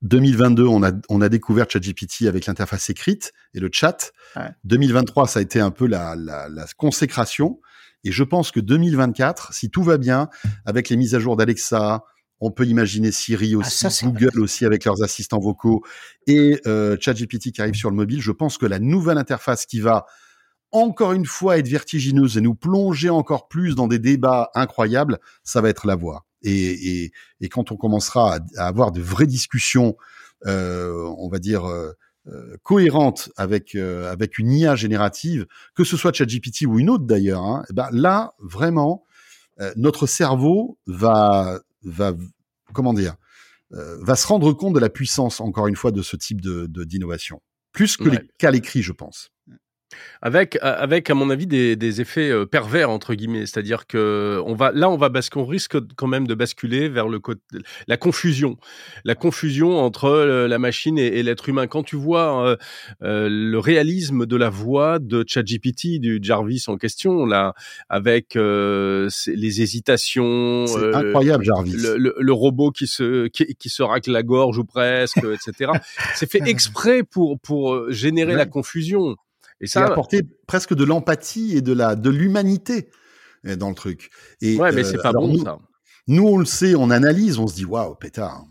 [0.03, 4.13] 2022, on a on a découvert ChatGPT avec l'interface écrite et le chat.
[4.37, 4.51] Ouais.
[4.65, 7.61] 2023, ça a été un peu la, la, la consécration.
[8.05, 10.29] Et je pense que 2024, si tout va bien,
[10.67, 12.05] avec les mises à jour d'Alexa,
[12.41, 15.83] on peut imaginer Siri aussi, ça, c'est Google aussi avec leurs assistants vocaux
[16.27, 18.21] et euh, ChatGPT qui arrive sur le mobile.
[18.21, 20.05] Je pense que la nouvelle interface qui va
[20.75, 25.61] encore une fois être vertigineuse et nous plonger encore plus dans des débats incroyables, ça
[25.61, 26.27] va être la voix.
[26.43, 29.97] Et, et, et quand on commencera à, à avoir de vraies discussions,
[30.47, 31.93] euh, on va dire euh,
[32.27, 37.05] euh, cohérentes avec euh, avec une IA générative, que ce soit ChatGPT ou une autre
[37.05, 39.05] d'ailleurs, hein, eh ben là vraiment
[39.61, 42.13] euh, notre cerveau va va
[42.73, 43.17] comment dire
[43.71, 47.43] va se rendre compte de la puissance, encore une fois, de ce type de d'innovation,
[47.73, 48.09] plus que
[48.39, 49.34] qu'à l'écrit, je pense.
[50.23, 54.55] Avec, avec à mon avis des, des effets euh, pervers entre guillemets, c'est-à-dire que on
[54.55, 57.41] va là on va basculer, on risque quand même de basculer vers le côté,
[57.87, 58.57] la confusion,
[59.05, 61.67] la confusion entre euh, la machine et, l'être humain.
[61.67, 62.57] Quand tu vois euh,
[63.03, 67.55] euh, le réalisme de la voix de ChatGPT, du Jarvis en question là,
[67.89, 73.83] avec euh, les hésitations, c'est incroyable Jarvis, le, le, robot qui se qui, qui, se
[73.83, 75.73] racle la gorge ou presque, etc.
[76.15, 79.17] c'est fait exprès pour pour générer la confusion.
[79.61, 82.91] Et ça, apporter presque de l'empathie et de la de l'humanité
[83.47, 84.11] euh, dans le truc.
[84.41, 85.59] Et, ouais, mais c'est euh, pas bon nous, ça.
[86.07, 88.45] Nous, on le sait, on analyse, on se dit waouh, pétard,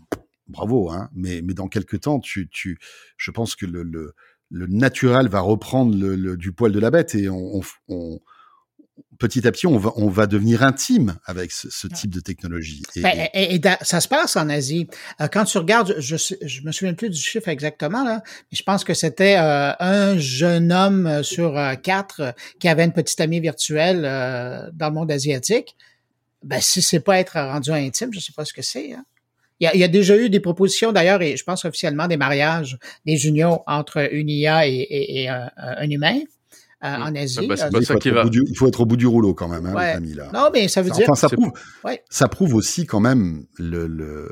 [0.48, 1.08] bravo, hein.
[1.14, 2.78] Mais mais dans quelques temps, tu tu,
[3.16, 4.14] je pense que le le,
[4.50, 8.20] le naturel va reprendre le, le, du poil de la bête et on, on,
[9.18, 12.82] petit à petit, on va, on va devenir intime avec ce, ce type de technologie.
[12.96, 14.88] Et, ben, et, et, ça se passe en Asie.
[15.20, 18.62] Euh, quand tu regardes, je, je me souviens plus du chiffre exactement là, mais je
[18.62, 23.40] pense que c'était euh, un jeune homme sur euh, quatre qui avait une petite amie
[23.40, 24.02] virtuelle
[24.74, 25.76] dans le monde asiatique.
[26.42, 28.92] Ben si c'est pas être rendu intime, je sais pas ce que c'est.
[28.92, 29.04] Hein.
[29.60, 32.06] Il, y a, il y a, déjà eu des propositions d'ailleurs, et je pense officiellement
[32.08, 32.76] des mariages,
[33.06, 36.20] des unions entre une IA et, et un, un humain.
[36.84, 37.46] Euh, en Asie.
[37.46, 39.92] Bah, il, faut il, faut être au bout du rouleau quand même, hein, ouais.
[39.92, 40.30] amis, là.
[40.34, 41.06] Non, mais ça veut dire.
[41.08, 41.52] Enfin, ça prouve,
[41.84, 42.02] ouais.
[42.10, 44.30] ça prouve aussi quand même le, le,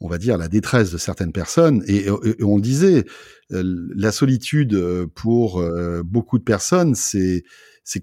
[0.00, 1.84] on va dire la détresse de certaines personnes.
[1.86, 3.04] Et, et, on le disait,
[3.52, 3.62] euh,
[3.94, 5.62] la solitude euh, pour
[6.04, 7.44] beaucoup de personnes, c'est
[7.84, 8.00] c'est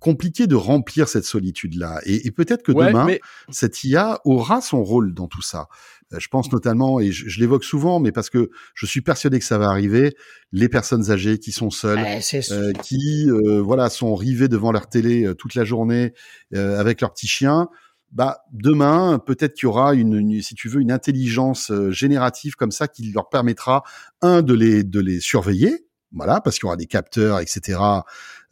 [0.00, 2.00] compliqué de remplir cette solitude-là.
[2.06, 3.20] Et, et peut-être que demain, mais...
[3.50, 5.68] cette IA aura son rôle dans tout ça.
[6.12, 9.44] Euh, je pense notamment, et je, l'évoque souvent, mais parce que je suis persuadé que
[9.44, 10.16] ça va arriver,
[10.52, 12.04] les personnes âgées qui sont seules,
[12.50, 16.12] euh, qui euh, voilà sont rivées devant leur télé euh, toute la journée
[16.52, 17.68] avec leur petit chien.
[18.10, 22.72] Bah demain, peut-être qu'il y aura une, une, si tu veux, une intelligence générative comme
[22.72, 23.84] ça qui leur permettra
[24.20, 27.78] un de les de les surveiller, voilà, parce qu'il y aura des capteurs, etc.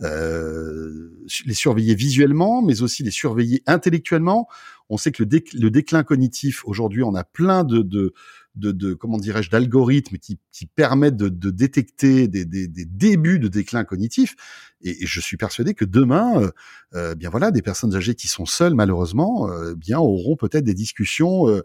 [0.01, 1.11] Euh,
[1.44, 4.47] les surveiller visuellement, mais aussi les surveiller intellectuellement.
[4.90, 8.14] On sait que le, le déclin cognitif aujourd'hui, on a plein de, de,
[8.55, 13.38] de, de comment dirais-je, d'algorithmes qui, qui permettent de, de détecter des, des, des, débuts
[13.38, 14.35] de déclin cognitif.
[14.83, 16.51] Et, et, je suis persuadé que demain, euh,
[16.94, 20.74] euh bien voilà, des personnes âgées qui sont seules, malheureusement, euh, bien auront peut-être des
[20.74, 21.48] discussions.
[21.48, 21.62] Euh,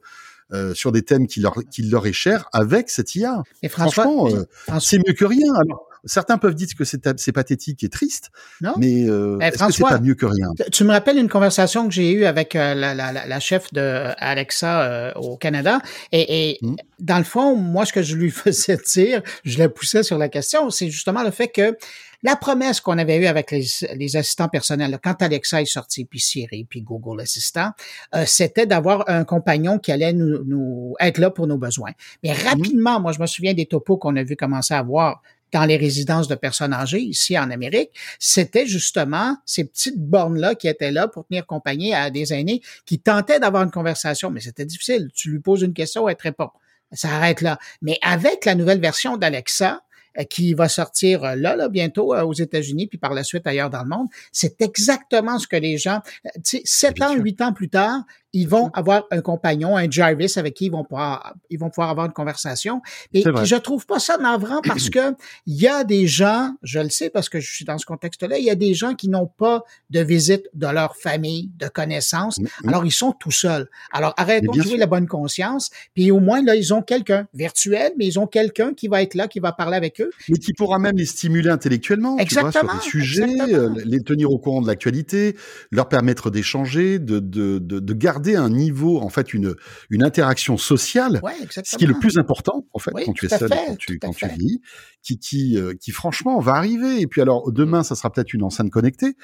[0.52, 3.42] euh, sur des thèmes qui leur, qui leur est cher avec cette IA.
[3.64, 5.52] Et François, Franchement, euh, c'est mieux que rien.
[5.56, 9.72] Alors, certains peuvent dire que c'est pathétique et triste, non mais euh, eh, est-ce que
[9.72, 10.48] c'est pas mieux que rien?
[10.72, 14.12] Tu me rappelles une conversation que j'ai eue avec euh, la, la, la, chef de
[14.18, 15.80] Alexa euh, au Canada,
[16.12, 16.76] et, et mmh.
[17.00, 20.30] dans le fond, moi, ce que je lui faisais dire, je la poussais sur la
[20.30, 21.78] question, c'est justement le fait que
[22.24, 26.20] la promesse qu'on avait eue avec les, les assistants personnels, quand Alexa est sorti, puis
[26.20, 27.72] Siri, puis Google Assistant,
[28.16, 31.92] euh, c'était d'avoir un compagnon qui allait nous, nous, être là pour nos besoins.
[32.24, 32.48] Mais mmh.
[32.48, 35.22] rapidement, moi, je me souviens des topos qu'on a vu commencer à voir
[35.54, 40.68] dans les résidences de personnes âgées ici en Amérique, c'était justement ces petites bornes-là qui
[40.68, 44.66] étaient là pour tenir compagnie à des aînés qui tentaient d'avoir une conversation, mais c'était
[44.66, 45.10] difficile.
[45.14, 46.50] Tu lui poses une question, elle te répond.
[46.92, 47.60] Ça arrête là.
[47.82, 49.83] Mais avec la nouvelle version d'Alexa,
[50.30, 53.70] qui va sortir euh, là, là bientôt euh, aux États-Unis, puis par la suite ailleurs
[53.70, 54.08] dans le monde.
[54.32, 56.02] C'est exactement ce que les gens,
[56.36, 60.34] tu sais, sept ans, huit ans plus tard, ils vont avoir un compagnon, un Jarvis
[60.38, 62.82] avec qui ils vont pouvoir, ils vont pouvoir avoir une conversation.
[63.14, 65.14] Et je trouve pas ça navrant parce que
[65.46, 68.40] il y a des gens, je le sais parce que je suis dans ce contexte-là,
[68.40, 72.40] il y a des gens qui n'ont pas de visite de leur famille, de connaissances.
[72.40, 72.70] Mm, mm.
[72.70, 73.70] Alors ils sont tout seuls.
[73.92, 75.70] Alors arrêtons de jouer la bonne conscience.
[75.94, 79.14] Puis au moins là, ils ont quelqu'un virtuel, mais ils ont quelqu'un qui va être
[79.14, 80.10] là, qui va parler avec eux.
[80.28, 84.02] Mais qui pourra même les stimuler intellectuellement, exactement, tu vois, sur des sujets, euh, les
[84.02, 85.36] tenir au courant de l'actualité,
[85.70, 89.56] leur permettre d'échanger, de, de, de, de garder un niveau, en fait, une,
[89.90, 93.50] une interaction sociale, ce qui est le plus important, en fait, quand tu es seul,
[93.50, 94.62] quand tu, quand tu vis,
[95.02, 97.02] qui, qui, euh, qui franchement va arriver.
[97.02, 99.16] Et puis alors, demain, ça sera peut-être une enceinte connectée,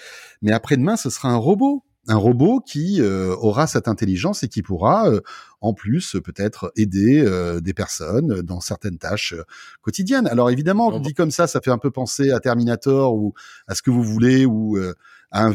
[0.41, 4.63] mais après-demain, ce sera un robot un robot qui euh, aura cette intelligence et qui
[4.63, 5.19] pourra euh,
[5.61, 7.23] en plus peut-être aider
[7.61, 9.35] des personnes dans certaines tâches
[9.81, 10.25] quotidiennes.
[10.25, 13.33] Alors évidemment, dit comme ça, ça fait un peu penser à Terminator ou
[13.67, 14.79] à ce que vous voulez ou
[15.31, 15.51] à,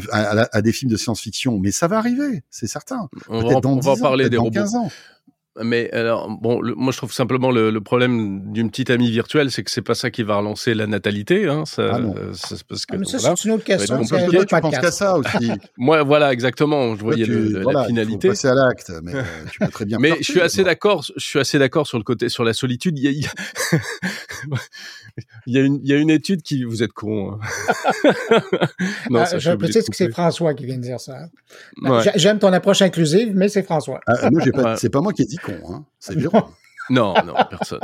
[0.51, 3.09] à, des films de science-fiction, mais ça va arriver, c'est certain.
[3.27, 4.51] On va, dans on va parler des robots.
[4.51, 4.91] 15 ans.
[5.63, 9.63] Mais alors, bon, moi je trouve simplement le, le problème d'une petite amie virtuelle, c'est
[9.63, 11.47] que c'est pas ça qui va relancer la natalité.
[11.47, 11.99] Hein, ça, ah
[12.67, 14.03] parce que, ah, mais ça, c'est une autre question.
[14.03, 15.51] C'est toi, tu penses qu'à ça aussi.
[15.77, 16.97] moi, voilà, exactement.
[16.97, 18.27] Je voyais le, voilà, la finalité.
[18.29, 19.97] passer à l'acte, mais euh, tu peux très bien.
[19.97, 21.05] mais je suis assez d'accord.
[21.15, 22.99] Je suis assez d'accord sur le côté, sur la solitude.
[22.99, 23.25] Il y a, il,
[25.53, 26.65] y a une, il y a une étude qui...
[26.65, 27.33] Vous êtes con.
[27.33, 27.39] Hein.
[29.09, 31.29] non, ah, je précise que c'est François qui vient de dire ça.
[31.81, 32.01] Ouais.
[32.15, 34.01] J'aime ton approche inclusive, mais c'est François.
[34.07, 35.85] Ah, moi, pas, c'est pas moi qui ai dit con, hein.
[35.99, 36.43] c'est Jérôme.
[36.89, 37.79] non, non, personne.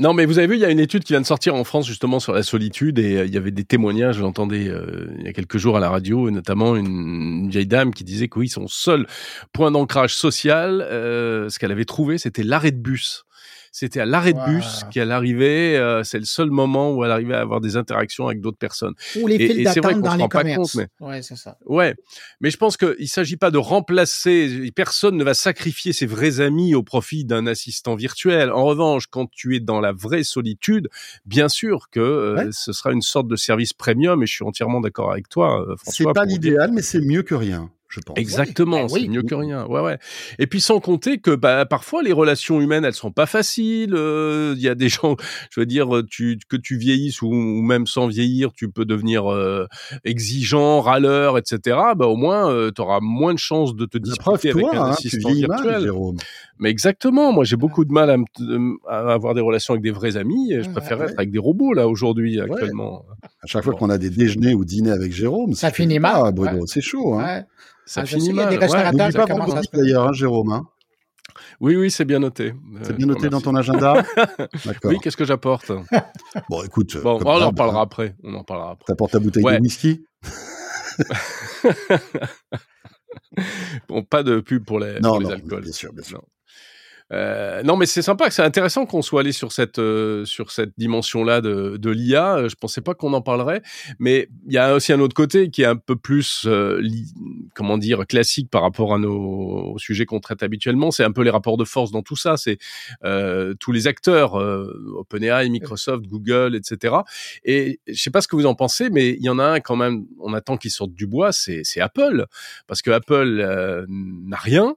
[0.00, 1.62] Non, mais vous avez vu, il y a une étude qui vient de sortir en
[1.62, 5.24] France justement sur la solitude et euh, il y avait des témoignages, j'entendais euh, il
[5.24, 8.40] y a quelques jours à la radio, et notamment une, vieille dame qui disait que
[8.40, 9.06] oui, son seul
[9.52, 13.24] point d'ancrage social, euh, ce qu'elle avait trouvé, c'était l'arrêt de bus.
[13.76, 15.76] C'était à l'arrêt de bus qu'elle arrivait.
[15.76, 18.94] Euh, c'est le seul moment où elle arrivait à avoir des interactions avec d'autres personnes.
[19.20, 20.76] Ou les files d'attente dans les commerces.
[20.76, 20.86] mais...
[21.00, 21.58] Ouais, c'est ça.
[21.66, 21.96] Ouais,
[22.40, 24.70] mais je pense qu'il s'agit pas de remplacer.
[24.76, 28.52] Personne ne va sacrifier ses vrais amis au profit d'un assistant virtuel.
[28.52, 30.88] En revanche, quand tu es dans la vraie solitude,
[31.26, 34.22] bien sûr que euh, ce sera une sorte de service premium.
[34.22, 36.12] Et je suis entièrement d'accord avec toi, euh, François.
[36.12, 37.72] C'est pas l'idéal, mais c'est mieux que rien.
[38.16, 39.66] Exactement, ben c'est mieux que rien.
[39.66, 39.98] Ouais, ouais.
[40.38, 43.94] Et puis sans compter que bah, parfois les relations humaines, elles sont pas faciles.
[43.94, 45.16] Euh, il y a des gens,
[45.50, 49.66] je veux dire, tu, que tu vieillisses ou, même sans vieillir, tu peux devenir euh,
[50.04, 51.78] exigeant, râleur, etc.
[51.96, 54.90] Bah au moins, euh, tu auras moins de chances de te disputer avec un hein,
[54.90, 55.90] assistant virtuel.
[56.58, 57.32] Mais exactement.
[57.32, 58.10] Moi, j'ai beaucoup de mal
[58.88, 60.52] à, avoir des relations avec des vrais amis.
[60.52, 63.04] Et je préfère être avec des robots là aujourd'hui actuellement.
[63.42, 66.32] À chaque fois qu'on a des déjeuners ou dîners avec Jérôme, ça finit mal.
[66.32, 67.14] Bruno, c'est chaud.
[67.14, 67.44] Hein.
[67.86, 68.46] Ça ah, finit mal.
[68.50, 69.26] Il y a des restaurateurs ouais.
[69.26, 70.52] pas vendredi d'ailleurs, hein, Jérôme.
[70.52, 70.66] Hein
[71.60, 72.54] oui, oui, c'est bien noté.
[72.82, 74.04] C'est bien noté dans ton agenda
[74.84, 75.72] Oui, qu'est-ce que j'apporte?
[76.48, 76.96] Bon, écoute.
[77.02, 78.14] Bon, on en parlera après.
[78.22, 78.84] On en parlera après.
[78.86, 80.04] T'apportes ta bouteille de whisky?
[83.88, 85.62] Bon, pas de pub pour les, non, pour les non, alcools.
[85.62, 86.22] Bien sûr, bien sûr.
[87.14, 90.72] Euh, non, mais c'est sympa, c'est intéressant qu'on soit allé sur cette euh, sur cette
[90.76, 92.36] dimension-là de, de l'IA.
[92.36, 93.62] Euh, je pensais pas qu'on en parlerait,
[94.00, 96.48] mais il y a aussi un autre côté qui est un peu plus
[97.54, 100.90] comment dire classique par rapport à nos sujets qu'on traite habituellement.
[100.90, 102.36] C'est un peu les rapports de force dans tout ça.
[102.36, 102.58] C'est
[103.60, 106.96] tous les acteurs, OpenAI, Microsoft, Google, etc.
[107.44, 109.60] Et je sais pas ce que vous en pensez, mais il y en a un
[109.60, 110.06] quand même.
[110.20, 111.30] On attend qu'il sorte du bois.
[111.32, 112.26] C'est Apple,
[112.66, 114.74] parce que Apple n'a rien.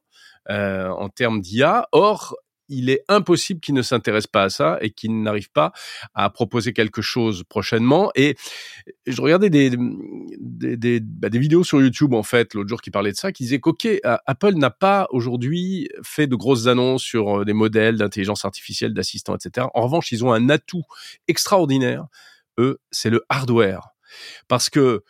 [0.49, 1.87] Euh, en termes d'IA.
[1.91, 2.35] Or,
[2.69, 5.71] il est impossible qu'il ne s'intéresse pas à ça et qu'il n'arrive pas
[6.13, 8.11] à proposer quelque chose prochainement.
[8.15, 8.35] Et
[9.05, 9.71] je regardais des,
[10.99, 13.87] bah, vidéos sur YouTube, en fait, l'autre jour qui parlait de ça, qui disaient qu'OK,
[14.03, 19.35] Apple n'a pas aujourd'hui fait de grosses annonces sur euh, des modèles d'intelligence artificielle, d'assistants,
[19.35, 19.67] etc.
[19.73, 20.83] En revanche, ils ont un atout
[21.27, 22.05] extraordinaire.
[22.57, 23.89] Eux, c'est le hardware.
[24.47, 25.03] Parce que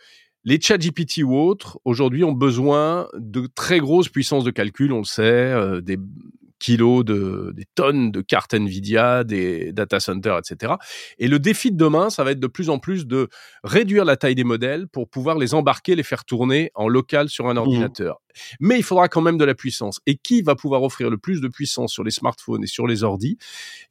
[0.48, 5.00] les chat GPT ou autres, aujourd'hui, ont besoin de très grosses puissances de calcul, on
[5.00, 6.00] le sait, euh, des
[6.60, 10.74] kilos de, des tonnes de cartes Nvidia, des data centers, etc.
[11.20, 13.30] Et le défi de demain, ça va être de plus en plus de
[13.64, 17.48] réduire la taille des modèles pour pouvoir les embarquer, les faire tourner en local sur
[17.48, 17.58] un mmh.
[17.58, 18.22] ordinateur.
[18.60, 20.00] Mais il faudra quand même de la puissance.
[20.06, 23.04] Et qui va pouvoir offrir le plus de puissance sur les smartphones et sur les
[23.04, 23.38] ordis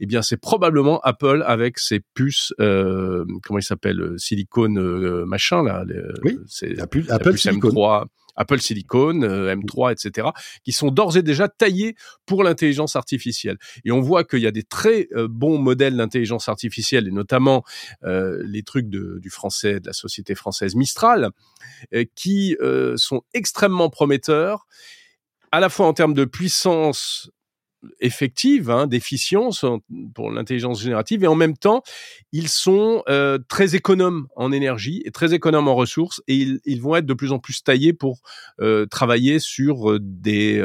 [0.01, 5.25] Eh bien, c'est probablement Apple avec ses puces, euh, comment il s'appelle, euh, silicone euh,
[5.27, 5.85] machin là.
[6.23, 6.39] oui.
[6.47, 8.07] C'est Apple, Apple M3.
[8.37, 10.29] Apple Silicon, euh, M3, etc.,
[10.65, 11.95] qui sont d'ores et déjà taillés
[12.27, 13.59] pour l'intelligence artificielle.
[13.85, 17.65] Et on voit qu'il y a des très euh, bons modèles d'intelligence artificielle, et notamment
[18.05, 21.31] euh, les trucs de, du français, de la société française Mistral,
[22.15, 22.57] qui
[22.97, 24.67] sont extrêmement prometteurs
[25.53, 27.31] à la fois en termes de puissance
[28.01, 29.65] effective, hein, d'efficience
[30.15, 31.83] pour l'intelligence générative, et en même temps,
[32.33, 36.97] ils sont euh, très économes en énergie et très économes en ressources, et ils, vont
[36.97, 38.21] être de plus en plus taillés pour
[38.61, 40.63] euh, travailler sur euh, des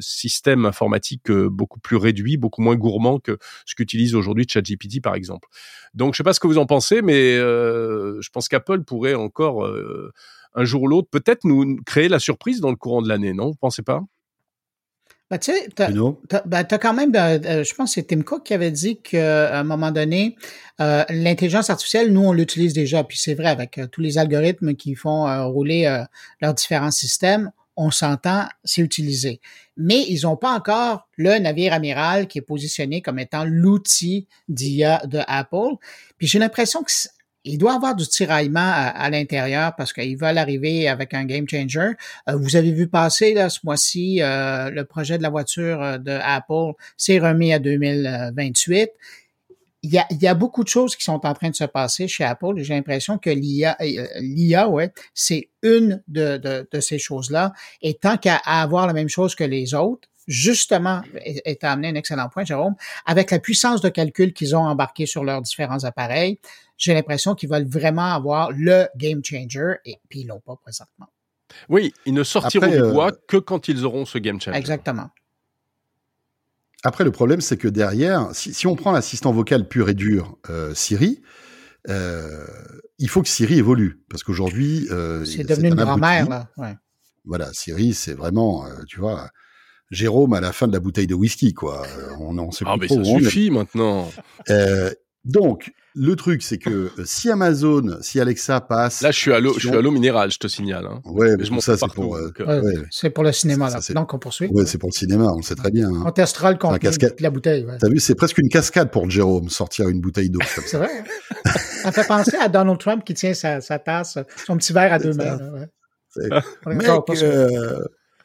[0.00, 5.48] systèmes informatiques beaucoup plus réduits, beaucoup moins gourmands que ce qu'utilise aujourd'hui ChatGPT, par exemple.
[5.94, 9.68] Donc, je sais pas ce que vous en pensez, mais je pense qu'Apple pourrait encore
[10.54, 13.48] un jour ou l'autre peut-être nous créer la surprise dans le courant de l'année, non?
[13.48, 14.02] Vous pensez pas?
[15.30, 15.90] Ben, tu sais, t'as
[16.44, 18.98] ben, as quand même, euh, euh, je pense que c'est Tim Cook qui avait dit
[18.98, 20.36] qu'à un moment donné,
[20.80, 23.04] euh, l'intelligence artificielle, nous, on l'utilise déjà.
[23.04, 26.04] Puis c'est vrai, avec tous les algorithmes qui font rouler
[26.40, 29.40] leurs différents systèmes, on s'entend, c'est utilisé.
[29.76, 35.02] Mais ils n'ont pas encore le navire amiral qui est positionné comme étant l'outil d'IA
[35.06, 35.76] de Apple.
[36.18, 36.92] Puis j'ai l'impression que
[37.44, 41.92] il doit avoir du tiraillement à, l'intérieur parce qu'ils veulent arriver avec un game changer.
[42.28, 45.98] Euh, vous avez vu passer là, ce mois-ci euh, le projet de la voiture euh,
[45.98, 48.90] de Apple s'est remis à 2028.
[49.82, 51.64] Il y, a, il y, a, beaucoup de choses qui sont en train de se
[51.64, 52.54] passer chez Apple.
[52.56, 53.76] J'ai l'impression que l'IA,
[54.18, 57.52] l'IA, ouais, c'est une de, de, de ces choses-là.
[57.82, 62.28] Et tant qu'à avoir la même chose que les autres, justement, est amené un excellent
[62.28, 62.74] point, Jérôme,
[63.06, 66.38] avec la puissance de calcul qu'ils ont embarqué sur leurs différents appareils,
[66.76, 71.08] j'ai l'impression qu'ils veulent vraiment avoir le game changer et puis ils l'ont pas présentement.
[71.68, 74.58] Oui, ils ne sortiront du bois euh, que quand ils auront ce game changer.
[74.58, 75.10] Exactement.
[76.82, 80.36] Après, le problème, c'est que derrière, si, si on prend l'assistant vocal pur et dur,
[80.50, 81.22] euh, Siri,
[81.88, 82.46] euh,
[82.98, 84.02] il faut que Siri évolue.
[84.10, 84.86] Parce qu'aujourd'hui...
[84.90, 86.48] Euh, c'est devenu une un grand-mère, là.
[86.56, 86.76] Ouais.
[87.24, 89.30] Voilà, Siri, c'est vraiment, euh, tu vois,
[89.94, 91.82] Jérôme à la fin de la bouteille de whisky, quoi.
[91.86, 93.22] Euh, On en sait Ah, plus mais trop ça où on est.
[93.24, 94.10] suffit maintenant.
[94.50, 94.90] Euh,
[95.24, 99.00] donc, le truc, c'est que euh, si Amazon, si Alexa passe...
[99.00, 100.84] Là, je suis à l'eau, je suis à l'eau minérale, je te signale.
[100.86, 101.00] Hein.
[101.04, 102.16] Ouais, mais je ça, c'est pour...
[102.16, 102.74] euh, Ouais, ouais.
[102.90, 103.80] C'est pour le cinéma, Ça, là.
[103.80, 104.48] c'est- Donc, on poursuit.
[104.48, 105.88] ouais, c'est pour le cinéma, on le sait très bien.
[105.88, 106.02] hein.
[106.04, 107.16] On testera le contenu cascade.
[107.16, 107.64] de la bouteille.
[107.64, 107.78] ouais.
[107.80, 110.40] T'as vu, c'est presque une cascade pour Jérôme, sortir une bouteille d'eau.
[110.66, 110.90] C'est vrai.
[110.90, 111.50] hein?
[111.84, 114.98] ça fait penser à Donald Trump qui tient sa, sa tasse, son petit verre à
[114.98, 115.38] deux mains.
[116.16, 116.88] là, Mec,
[117.22, 117.78] euh,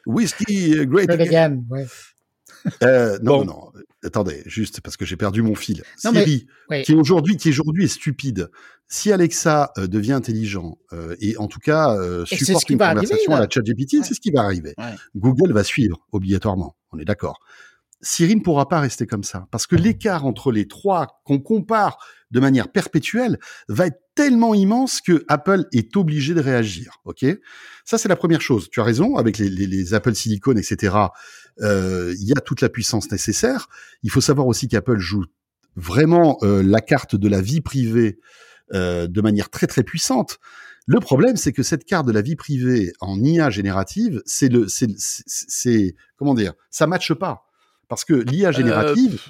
[0.05, 1.27] whisky, euh, great Great again.
[1.27, 1.85] again, ouais.
[2.83, 3.45] Euh, non, Bon.
[3.45, 3.71] non, non.
[4.03, 5.83] Attendez, juste parce que j'ai perdu mon fil.
[6.05, 6.83] Non, mais- Siri, oui.
[6.83, 8.49] qui aujourd'hui, qui aujourd'hui est stupide.
[8.87, 13.35] Si Alexa euh, devient intelligent euh, et en tout cas euh, supporte une arriver, conversation
[13.35, 14.03] à la ChatGPT, Ouais.
[14.03, 14.73] c'est ce qui va arriver.
[14.77, 14.95] Ouais.
[15.15, 16.75] Google va suivre obligatoirement.
[16.91, 17.39] On est d'accord.
[18.01, 21.97] Siri ne pourra pas rester comme ça parce que l'écart entre les trois qu'on compare
[22.31, 26.97] de manière perpétuelle va être tellement immense que Apple est obligé de réagir.
[27.05, 27.25] Ok?
[27.85, 28.69] Ça c'est la première chose.
[28.69, 30.93] Tu as raison avec les, les, les Apple Silicon, etc.
[31.61, 33.69] euh, Il y a toute la puissance nécessaire.
[34.03, 35.23] Il faut savoir aussi qu'Apple joue
[35.77, 38.19] vraiment euh, la carte de la vie privée
[38.73, 40.39] euh, de manière très très puissante.
[40.85, 44.65] Le problème, c'est que cette carte de la vie privée en IA générative, c'est le,
[44.67, 47.45] c'est, comment dire, ça matche pas.
[47.87, 49.21] Parce que l'IA générative,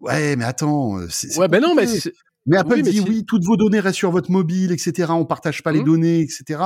[0.00, 0.98] ouais, mais attends,
[1.36, 1.86] Ouais, ben non, mais
[2.46, 5.08] Mais Apple Oui, mais dit si- oui, toutes vos données restent sur votre mobile, etc.
[5.10, 5.84] On partage pas les Mhm.
[5.84, 6.60] données, etc.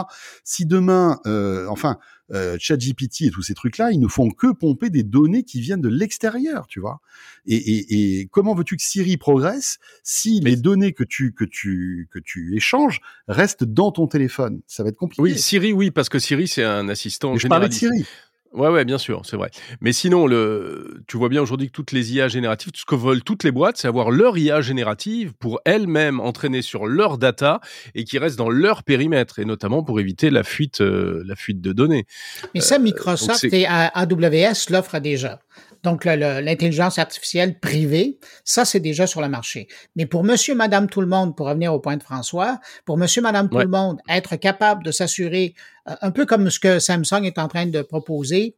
[0.45, 1.99] Si demain, euh, enfin,
[2.33, 5.81] euh, ChatGPT et tous ces trucs-là, ils ne font que pomper des données qui viennent
[5.81, 7.01] de l'extérieur, tu vois.
[7.45, 11.45] Et, et, et comment veux-tu que Siri progresse si Mais- les données que tu que
[11.45, 14.63] tu que tu échanges restent dans ton téléphone?
[14.69, 15.23] Ça va être compliqué.
[15.23, 17.75] oui, Siri, oui, parce que Siri, c'est un assistant je parlais de.
[17.75, 18.07] Siri.
[18.55, 19.51] Ouais, ouais, bien sûr, c'est vrai.
[19.81, 22.95] Mais sinon, le, tu vois bien aujourd'hui que toutes les IA génératives, tout ce que
[22.95, 27.61] veulent toutes les boîtes, c'est avoir leur IA générative pour elles-mêmes entraîner sur leur data
[27.97, 31.61] et qui reste dans leur périmètre, et notamment pour éviter la fuite, euh, la fuite
[31.61, 32.07] de données.
[32.55, 35.41] Mais ça, donc Microsoft et AWS l'offrent déjà.
[35.85, 39.69] Donc, l'intelligence artificielle privée, ça, c'est déjà sur le marché.
[39.97, 43.21] Mais pour monsieur, madame, tout le monde, pour revenir au point de François, pour monsieur,
[43.23, 45.55] madame, tout le monde, être capable de s'assurer,
[45.89, 48.57] euh, un peu comme ce que Samsung est en train de proposer,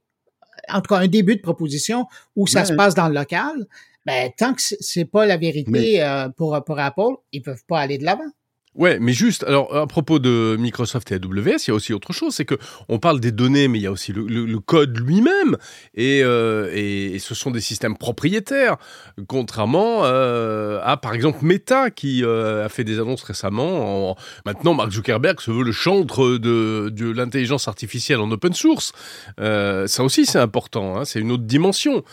[0.72, 2.66] en tout cas, un début de proposition où ça Ouais.
[2.66, 3.66] se passe dans le local,
[4.06, 7.64] ben, tant que c'est- c'est pas la vérité Mais- euh, pour, pour Apple, ils peuvent
[7.66, 8.30] pas aller de l'avant.
[8.76, 12.12] Ouais, mais juste, alors à propos de Microsoft et AWS, il y a aussi autre
[12.12, 12.56] chose, c'est que
[12.88, 15.56] on parle des données, mais il y a aussi le, code lui-même,
[15.94, 18.76] et, euh, et, et ce sont des systèmes propriétaires,
[19.28, 24.10] contrairement euh, à par exemple Meta qui euh, a fait des annonces récemment.
[24.10, 28.92] En, maintenant, Mark Zuckerberg se veut le chantre de, de l'intelligence artificielle en open source.
[29.38, 32.04] Ça aussi, c'est important, hein, c'est une autre dimension.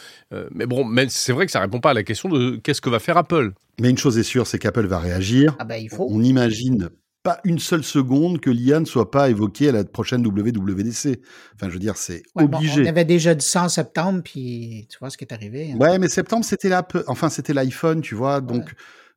[0.51, 2.99] Mais bon, c'est vrai que ça répond pas à la question de qu'est-ce que va
[2.99, 3.51] faire Apple.
[3.79, 5.55] Mais une chose est sûre, c'est qu'Apple va réagir.
[5.59, 6.07] Ah il faut.
[6.09, 6.89] On n'imagine
[7.23, 11.21] pas une seule seconde que l'IA ne soit pas évoquée à la prochaine WWDC.
[11.55, 12.83] Enfin, je veux dire, c'est Ouais, bon, obligé.
[12.83, 15.71] on avait déjà dit ça en septembre, puis tu vois ce qui est arrivé.
[15.71, 15.77] hein.
[15.77, 18.41] Ouais, mais septembre, c'était la, enfin, c'était l'iPhone, tu vois.
[18.41, 18.73] Donc,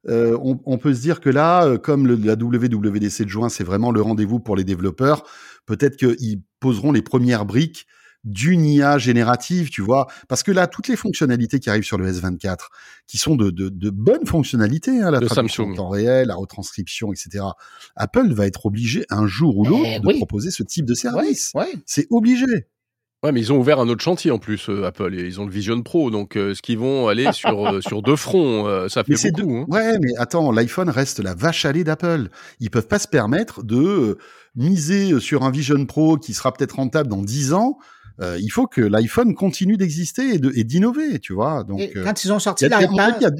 [0.08, 3.48] euh, on, on peut se dire que là, euh, comme le, la WWDC de juin,
[3.48, 5.24] c'est vraiment le rendez-vous pour les développeurs,
[5.66, 7.86] peut-être qu'ils poseront les premières briques
[8.26, 10.06] d'une IA générative, tu vois.
[10.28, 12.56] Parce que là, toutes les fonctionnalités qui arrivent sur le S24,
[13.06, 15.72] qui sont de, de, de bonnes fonctionnalités, hein, la De traduction Samsung.
[15.72, 17.44] en temps réel, la retranscription, etc.
[17.94, 20.16] Apple va être obligé un jour ou l'autre Eh de oui.
[20.18, 21.52] proposer ce type de service.
[21.54, 21.72] ouais.
[21.86, 22.44] C'est obligé.
[23.22, 25.14] Ouais, mais ils ont ouvert un autre chantier en plus, euh, Apple.
[25.18, 28.02] Et ils ont le Vision Pro, donc euh, ce qu'ils vont aller sur euh, sur
[28.02, 29.56] deux fronts, ça fait Mais c'est beaucoup.
[29.56, 29.64] hein.
[29.68, 32.28] Ouais, mais attends, l'iPhone reste la vache à lait d'Apple.
[32.60, 34.18] Ils peuvent pas se permettre de
[34.54, 37.78] miser sur un Vision Pro qui sera peut-être rentable dans 10 ans.
[38.20, 41.64] Euh, il faut que l'iPhone continue d'exister et de- et d'innover, tu vois.
[41.64, 43.36] Donc, Et euh, quand ils ont sorti l'iPad,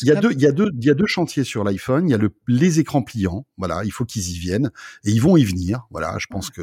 [0.00, 2.08] il y a deux, il y a deux, il y a deux chantiers sur l'iPhone.
[2.08, 3.46] Il y a le, les écrans pliants.
[3.58, 4.70] Voilà, il faut qu'ils y viennent
[5.04, 5.86] et ils vont y venir.
[5.90, 6.62] Voilà, je pense que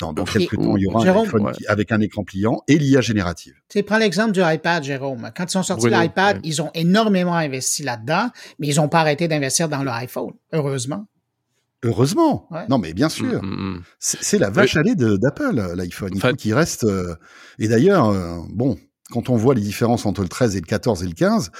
[0.00, 1.52] dans, dans quelques temps, il y aura Jérôme, un iPhone ouais.
[1.52, 3.54] qui- avec un écran pliant et l'IA générative.
[3.68, 5.30] Tu sais, prends l'exemple du iPad, Jérôme.
[5.34, 9.28] Quand ils ont sorti l'iPad, ils ont énormément investi là-dedans, mais ils n'ont pas arrêté
[9.28, 11.06] d'investir dans l'iPhone, heureusement.
[11.86, 12.46] Heureusement.
[12.50, 12.66] Ouais.
[12.68, 13.42] Non, mais bien sûr.
[13.42, 13.82] Mm, mm, mm.
[14.00, 16.10] C'est la vache à lait d'Apple, euh, l'iPhone.
[16.12, 16.84] Il Enfin- faut qu'il reste.
[16.84, 17.14] euh,
[17.58, 18.76] Et d'ailleurs, euh, bon,
[19.10, 21.50] quand on voit les différences entre le 13 et le 14 et le 15,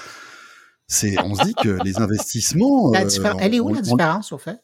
[0.87, 2.91] c'est, on se dit que les investissements.
[2.91, 4.57] La euh, Elle est où on- la différence, au fait?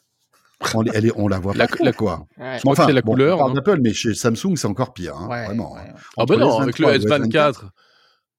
[0.75, 2.25] on, elle est- on la voit La- pas, trop, la- quoi.
[2.37, 2.55] Ouais.
[2.57, 3.53] Je crois que c'est la bon, couleur, On parle hein.
[3.55, 5.73] d'Apple, mais chez Samsung, c'est encore pire, hein, Ouais, vraiment.
[5.73, 5.93] ouais, ouais.
[6.17, 6.99] Ah ben non, avec le S23 et
[7.29, 7.53] S24.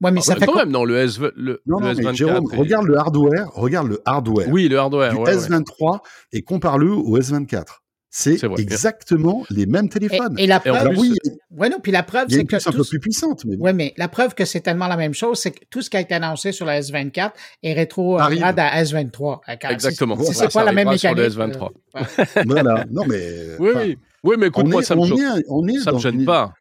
[0.02, 1.94] Ouais, mais Ah ça bah, fait quand même, non, le, S, le, Non, le non,
[1.94, 2.14] mais S24.
[2.14, 5.12] Jérôme, regarde le hardware, regarde le hardware Oui, le hardware.
[5.12, 5.36] du ouais, ouais.
[5.36, 6.00] S23
[6.32, 7.80] et compare-le au S24.
[8.16, 10.36] C'est exactement les mêmes téléphones.
[10.38, 11.14] Et, la preuve, oui,
[11.50, 14.06] ouais, non, puis la preuve, c'est que un peu plus puissante, mais Oui, mais la
[14.06, 16.52] preuve que c'est tellement la même chose, c'est que tout ce qui a été annoncé
[16.52, 17.32] sur la S24
[17.64, 19.40] est rétro à S23.
[19.68, 20.16] Exactement.
[20.22, 21.32] Si, c'est pas la même mécanique.
[21.32, 21.70] Sur S23.
[21.96, 22.84] Euh, voilà.
[22.88, 23.56] Non, mais.
[23.58, 24.36] Oui, oui.
[24.38, 26.52] Mais écoute-moi, ça me gêne pas.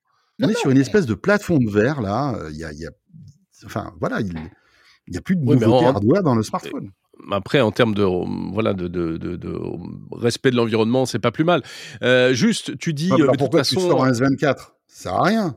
[0.42, 2.36] On est sur une espèce de plateforme vert là.
[2.50, 2.90] Il y a, il y a,
[3.66, 4.34] enfin, voilà, il
[5.10, 6.92] n'y a plus de nouveauté hardware dans le smartphone
[7.32, 8.04] après, en termes de
[8.54, 9.60] voilà de, de, de, de
[10.12, 11.64] respect de l'environnement, c'est pas plus mal.
[12.02, 14.56] Euh, juste, tu dis ah, bah, de pourquoi toute façon, tu sors un S24 Ça
[14.88, 15.56] sert à rien.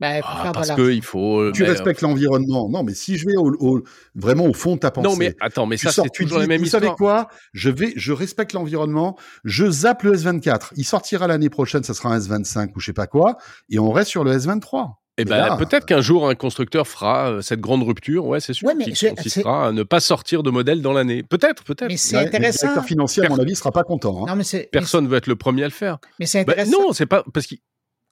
[0.00, 1.40] Bah, ah, parce qu'il faut.
[1.40, 2.70] Euh, tu respectes l'environnement.
[2.70, 3.84] Non, mais si je vais au,
[4.14, 5.08] vraiment au fond de ta pensée.
[5.08, 6.80] Non, mais attends, mais ça, c'est toujours la même histoire.
[6.80, 7.28] Vous savez quoi?
[7.52, 9.18] Je vais, je respecte l'environnement.
[9.44, 10.70] Je zappe le S24.
[10.76, 13.36] Il sortira l'année prochaine, ça sera un S25 ou je sais pas quoi,
[13.68, 14.94] et on reste sur le S23.
[15.20, 18.68] Eh ben, peut-être qu'un jour un constructeur fera euh, cette grande rupture, ouais, c'est sûr,
[18.68, 21.22] ouais, qui consistera à ne pas sortir de modèle dans l'année.
[21.22, 21.90] Peut-être, peut-être.
[21.90, 22.66] Mais c'est intéressant.
[22.66, 24.22] Le secteur financier, à mon avis, sera pas content.
[24.22, 24.26] Hein.
[24.28, 25.98] Non, mais Personne veut être le premier à le faire.
[26.18, 26.82] Mais c'est bah, intéressant.
[26.82, 27.58] non, c'est pas parce qu'il.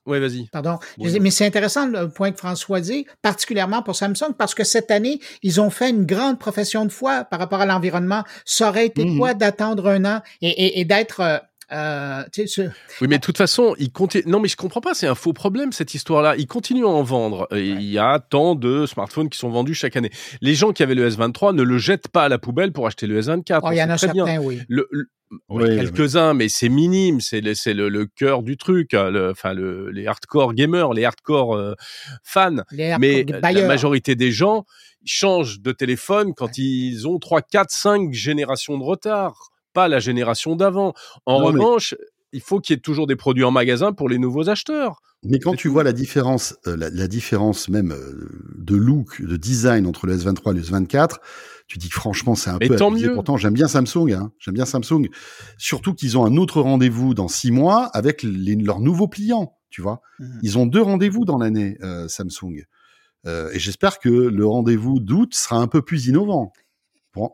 [0.06, 0.46] Ouais, vas-y.
[0.48, 0.78] Pardon.
[0.98, 5.20] Mais c'est intéressant le point que François dit, particulièrement pour Samsung, parce que cette année,
[5.42, 8.24] ils ont fait une grande profession de foi par rapport à l'environnement.
[8.46, 12.68] Ça aurait été mmh quoi d'attendre un an et, et, et d'être euh, euh,
[13.00, 14.24] oui, mais de toute façon, il continue.
[14.26, 14.94] Non, mais je comprends pas.
[14.94, 16.34] C'est un faux problème cette histoire-là.
[16.36, 17.46] Ils continuent à en vendre.
[17.52, 20.10] Il y a tant de smartphones qui sont vendus chaque année.
[20.40, 23.06] Les gens qui avaient le S23 ne le jettent pas à la poubelle pour acheter
[23.06, 23.60] le S24.
[23.62, 24.60] Oh, il y en a certains, oui.
[24.68, 24.88] Le,
[25.50, 28.94] quelques-uns, mais c'est minime, c'est le, le, le, cœur du truc.
[28.94, 31.74] Hein, le, enfin, le, les hardcore gamers, les hardcore euh,
[32.22, 32.62] fans.
[32.72, 34.64] mais la majorité des gens
[35.04, 40.56] changent de téléphone quand ils ont 3, 4, 5 générations de retard pas la génération
[40.56, 40.92] d'avant.
[41.24, 41.94] En revanche,
[42.32, 45.00] il faut qu'il y ait toujours des produits en magasin pour les nouveaux acheteurs.
[45.22, 49.86] Mais quand tu vois la différence, euh, la, différence même euh, de look, de design
[49.86, 51.18] entre le S23 et le S24,
[51.68, 53.14] tu dis que franchement c'est un peu tant mieux.
[53.14, 54.32] Pourtant j'aime bien Samsung, hein.
[54.40, 55.08] j'aime bien Samsung.
[55.58, 59.80] Surtout qu'ils ont un autre rendez-vous dans six mois avec les, leurs nouveaux clients, tu
[59.80, 60.00] vois.
[60.18, 60.38] Mmh.
[60.42, 62.64] Ils ont deux rendez-vous dans l'année euh, Samsung.
[63.26, 66.52] et j'espère que le rendez-vous d'août sera un peu plus innovant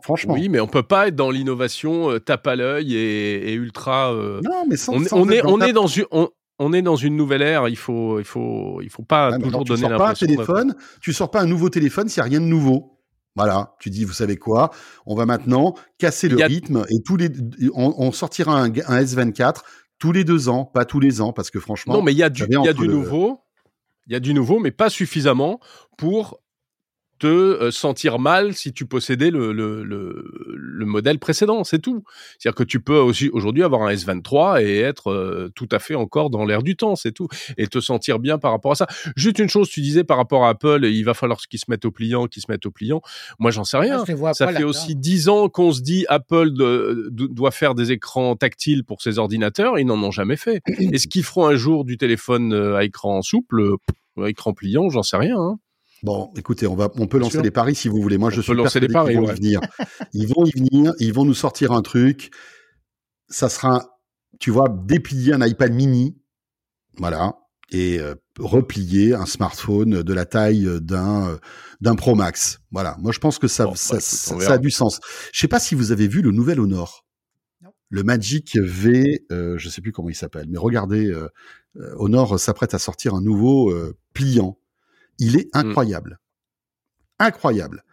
[0.03, 0.35] franchement.
[0.35, 4.13] Oui, mais on peut pas être dans l'innovation euh, tape à l'œil et, ultra.
[4.13, 6.07] Euh, non, mais sans, on, est, on est dans une.
[6.59, 9.89] On, est dans une nouvelle ère, il faut, il faut, il faut pas toujours donner
[9.89, 10.27] l'impression.
[10.27, 12.41] Tu sors pas un téléphone, tu sors pas un nouveau téléphone s'il n'y a rien
[12.41, 12.95] de nouveau.
[13.37, 14.71] Voilà, tu dis, vous savez quoi
[15.07, 17.29] On va maintenant casser le rythme et tous les,
[17.75, 19.63] on, sortira un, S24
[19.99, 21.95] tous les deux ans, pas tous les ans, parce que franchement.
[21.95, 23.41] Non, mais il y a du, y a du nouveau.
[24.07, 25.61] Il y a du nouveau, mais pas suffisamment
[25.97, 26.41] pour
[27.19, 32.05] te euh, sentir mal si tu possédais le, le, le, modèle précédent, c'est tout.
[32.39, 35.95] C'est-à-dire que tu peux aussi aujourd'hui avoir un S23 et être euh, tout à fait
[35.95, 38.87] encore dans l'air du temps, c'est tout, et te sentir bien par rapport à ça.
[39.17, 41.85] Juste une chose, tu disais par rapport à Apple, il va falloir qu'ils se mettent
[41.85, 43.01] au pliant, qu'ils se mettent au pliant.
[43.39, 44.05] Moi, j'en sais rien.
[44.35, 46.51] ça fait aussi dix ans qu'on se dit Apple
[47.11, 50.61] doit faire des écrans tactiles pour ses ordinateurs, ils n'en ont jamais fait.
[50.93, 53.77] Est-ce qu'ils feront un jour du téléphone euh, à écran souple,
[54.27, 55.39] écran pliant, j'en sais rien.
[55.39, 55.59] Hein.
[56.05, 58.19] Bon, écoutez, on va, on peut lancer les paris si vous voulez.
[58.19, 59.15] Moi, je suis lancer les paris.
[59.15, 59.61] Ils vont y venir.
[60.13, 60.93] Ils vont y venir.
[61.01, 62.31] Ils vont nous sortir un truc.
[63.29, 63.99] Ça sera,
[64.39, 66.15] tu vois, déplier un iPad mini,
[66.99, 67.39] voilà,
[67.71, 71.39] et euh, replier un smartphone de la taille d'un
[71.81, 72.61] d'un Pro Max.
[72.71, 72.97] Voilà.
[73.01, 73.97] Moi, je pense que ça, ça,
[74.37, 75.01] bah, a du sens.
[75.33, 77.07] Je sais pas si vous avez vu le nouvel Honor.
[77.89, 81.29] Le Magic V, euh, je sais plus comment il s'appelle, mais regardez, euh,
[81.77, 84.59] euh Honor s'apprête à sortir un nouveau euh, pliant
[85.19, 85.59] il est mmh.
[85.59, 86.21] incroyable.
[87.19, 87.85] Incroyable.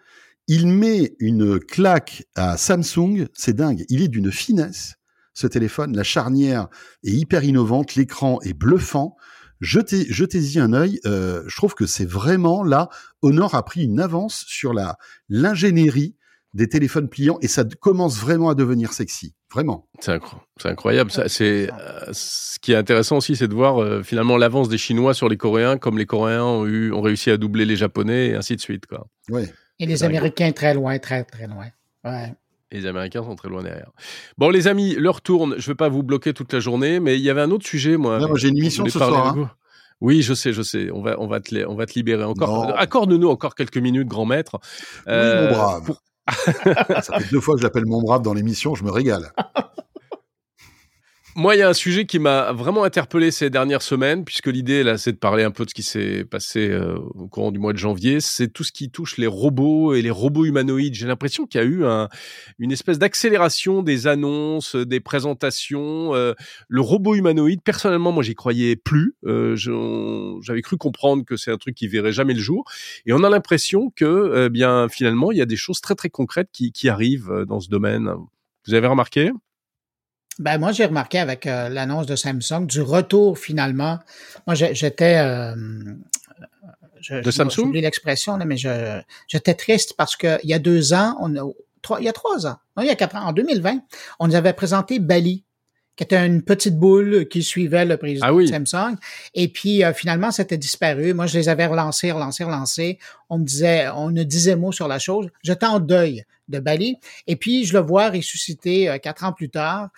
[0.48, 3.86] Il met une claque à Samsung, c'est dingue.
[3.90, 4.96] Il est d'une finesse,
[5.34, 5.96] ce téléphone.
[5.96, 6.68] La charnière
[7.04, 9.16] est hyper innovante, l'écran est bluffant.
[9.62, 11.00] Jetez, jetez-y un œil.
[11.06, 12.90] Euh, je trouve que c'est vraiment là,
[13.22, 14.98] Honor a pris une avance sur la
[15.30, 16.16] l'ingénierie
[16.54, 19.34] des téléphones pliants et ça commence vraiment à devenir sexy.
[19.52, 19.88] Vraiment.
[20.00, 20.20] C'est
[20.64, 21.12] incroyable.
[21.12, 24.78] Ça, c'est euh, ce qui est intéressant aussi, c'est de voir euh, finalement l'avance des
[24.78, 28.30] Chinois sur les Coréens, comme les Coréens ont eu, ont réussi à doubler les Japonais
[28.30, 29.08] et ainsi de suite, quoi.
[29.30, 29.52] Ouais.
[29.80, 31.66] Et les Américains très loin, très très loin.
[32.06, 32.34] Ouais.
[32.72, 33.92] Les Américains sont très loin derrière.
[34.38, 35.56] Bon, les amis, l'heure tourne.
[35.58, 37.66] Je ne vais pas vous bloquer toute la journée, mais il y avait un autre
[37.66, 38.20] sujet, moi.
[38.20, 39.38] Non, j'ai une émission ce soir.
[39.38, 39.52] Hein.
[40.00, 40.90] Oui, je sais, je sais.
[40.92, 42.74] On va, on va te, on va te libérer encore.
[42.78, 44.60] Accorde-nous encore quelques minutes, grand maître.
[45.06, 45.92] oui, mon euh, brave.
[47.02, 49.32] Ça fait deux fois que je l'appelle mon brave dans l'émission, je me régale.
[51.38, 54.84] Moi, il y a un sujet qui m'a vraiment interpellé ces dernières semaines, puisque l'idée,
[54.84, 57.60] là, c'est de parler un peu de ce qui s'est passé euh, au courant du
[57.60, 58.20] mois de janvier.
[58.20, 60.94] C'est tout ce qui touche les robots et les robots humanoïdes.
[60.94, 62.10] J'ai l'impression qu'il y a eu un,
[62.60, 66.14] une espèce d'accélération des annonces, des présentations.
[66.16, 66.34] Euh,
[66.68, 69.16] le robot humanoïde, personnellement, moi, j'y croyais plus.
[69.26, 69.56] Euh,
[70.44, 72.66] J'avais cru comprendre que c'est un truc qui verrait jamais le jour.
[73.06, 76.50] Et on a l'impression que, bien, finalement, il y a des choses très, très concrètes
[76.52, 78.12] qui arrivent dans ce domaine.
[78.68, 79.32] Vous avez remarqué?
[80.40, 84.00] Ben moi, j'ai remarqué avec euh, l'annonce de Samsung du retour finalement.
[84.48, 85.56] Moi, j'étais euh,
[87.00, 87.72] je, de Samsung?
[87.74, 91.52] J'ai l'expression mais je j'étais triste parce que il y a deux ans, on a,
[91.82, 93.82] trois, il y a trois ans, non, il y a quatre ans, en 2020,
[94.20, 95.44] on nous avait présenté Bali
[95.96, 98.96] qui était une petite boule qui suivait le président ah de Samsung.
[99.34, 101.14] Et puis euh, finalement, c'était disparu.
[101.14, 103.00] Moi, je les avais relancés, relancés, relancés.
[103.30, 105.28] On me disait, on ne disait mot sur la chose.
[105.44, 106.98] J'étais en deuil de Bali.
[107.28, 109.90] Et puis, je le vois ressusciter euh, quatre ans plus tard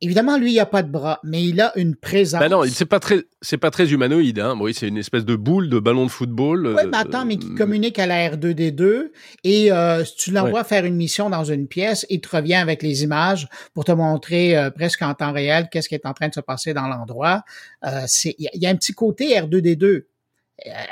[0.00, 2.40] Évidemment, lui, il a pas de bras, mais il a une présence.
[2.40, 4.40] Ben non, c'est pas très, c'est pas très humanoïde.
[4.40, 4.56] Hein.
[4.60, 6.66] Oui, c'est une espèce de boule de ballon de football.
[6.66, 9.10] Oui, mais attends, mais qui euh, communique à la R2D2
[9.44, 12.82] et euh, si tu l'envoies faire une mission dans une pièce, il te revient avec
[12.82, 16.28] les images pour te montrer euh, presque en temps réel qu'est-ce qui est en train
[16.28, 17.42] de se passer dans l'endroit.
[17.84, 20.02] il y, a un petit côté R2D2.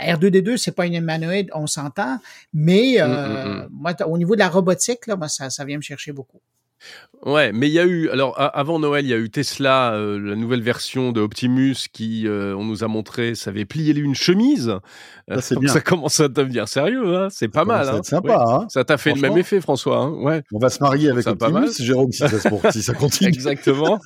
[0.03, 2.19] R2D2, c'est pas une humanoïde, on s'entend,
[2.55, 3.69] mais mm, mm, mm.
[3.73, 6.41] moi, au niveau de la robotique, là, moi, ça, ça vient me chercher beaucoup.
[7.25, 10.19] Ouais, mais il y a eu, alors avant Noël, il y a eu Tesla, euh,
[10.19, 14.17] la nouvelle version de Optimus qui, euh, on nous a montré, ça avait plié une
[14.17, 14.75] chemise.
[15.29, 17.89] Ça, euh, ça commence à devenir sérieux, hein c'est pas mal.
[17.89, 18.45] Hein sympa.
[18.45, 19.99] Hein ça t'a fait le même effet, François.
[19.99, 20.43] Hein ouais.
[20.53, 23.29] On va se marier avec Optimus, Jérôme, si ça, si ça continue.
[23.33, 24.01] Exactement.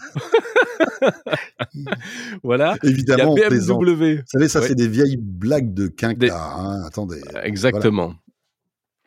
[2.42, 2.76] voilà.
[2.82, 4.16] Évidemment, BMW.
[4.16, 6.36] Vous savez, ça, c'est des vieilles blagues de quinca.
[6.36, 7.22] Hein Attendez.
[7.42, 8.08] Exactement.
[8.08, 8.25] Voilà,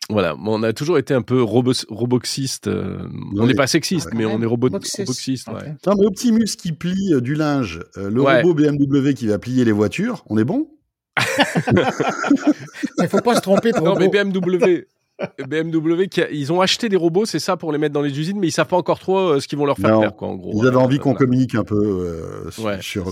[0.10, 2.68] on a toujours été un peu roboxiste.
[2.68, 3.07] Euh,
[3.38, 5.47] on n'est pas sexiste, mais on est roboxiste.
[5.49, 5.76] Ouais.
[5.86, 9.66] Non, mais Optimus qui plie euh, du linge, euh, le robot BMW qui va plier
[9.66, 10.70] les voitures, on est bon?
[12.97, 13.86] Il faut pas se tromper trop.
[13.86, 14.86] Non, mais BMW,
[15.47, 18.47] BMW, ils ont acheté des robots, c'est ça, pour les mettre dans les usines, mais
[18.47, 20.51] ils savent pas encore trop euh, ce qu'ils vont leur faire faire, quoi, en gros.
[20.55, 23.11] Ils avaient envie qu'on communique un peu euh, sur.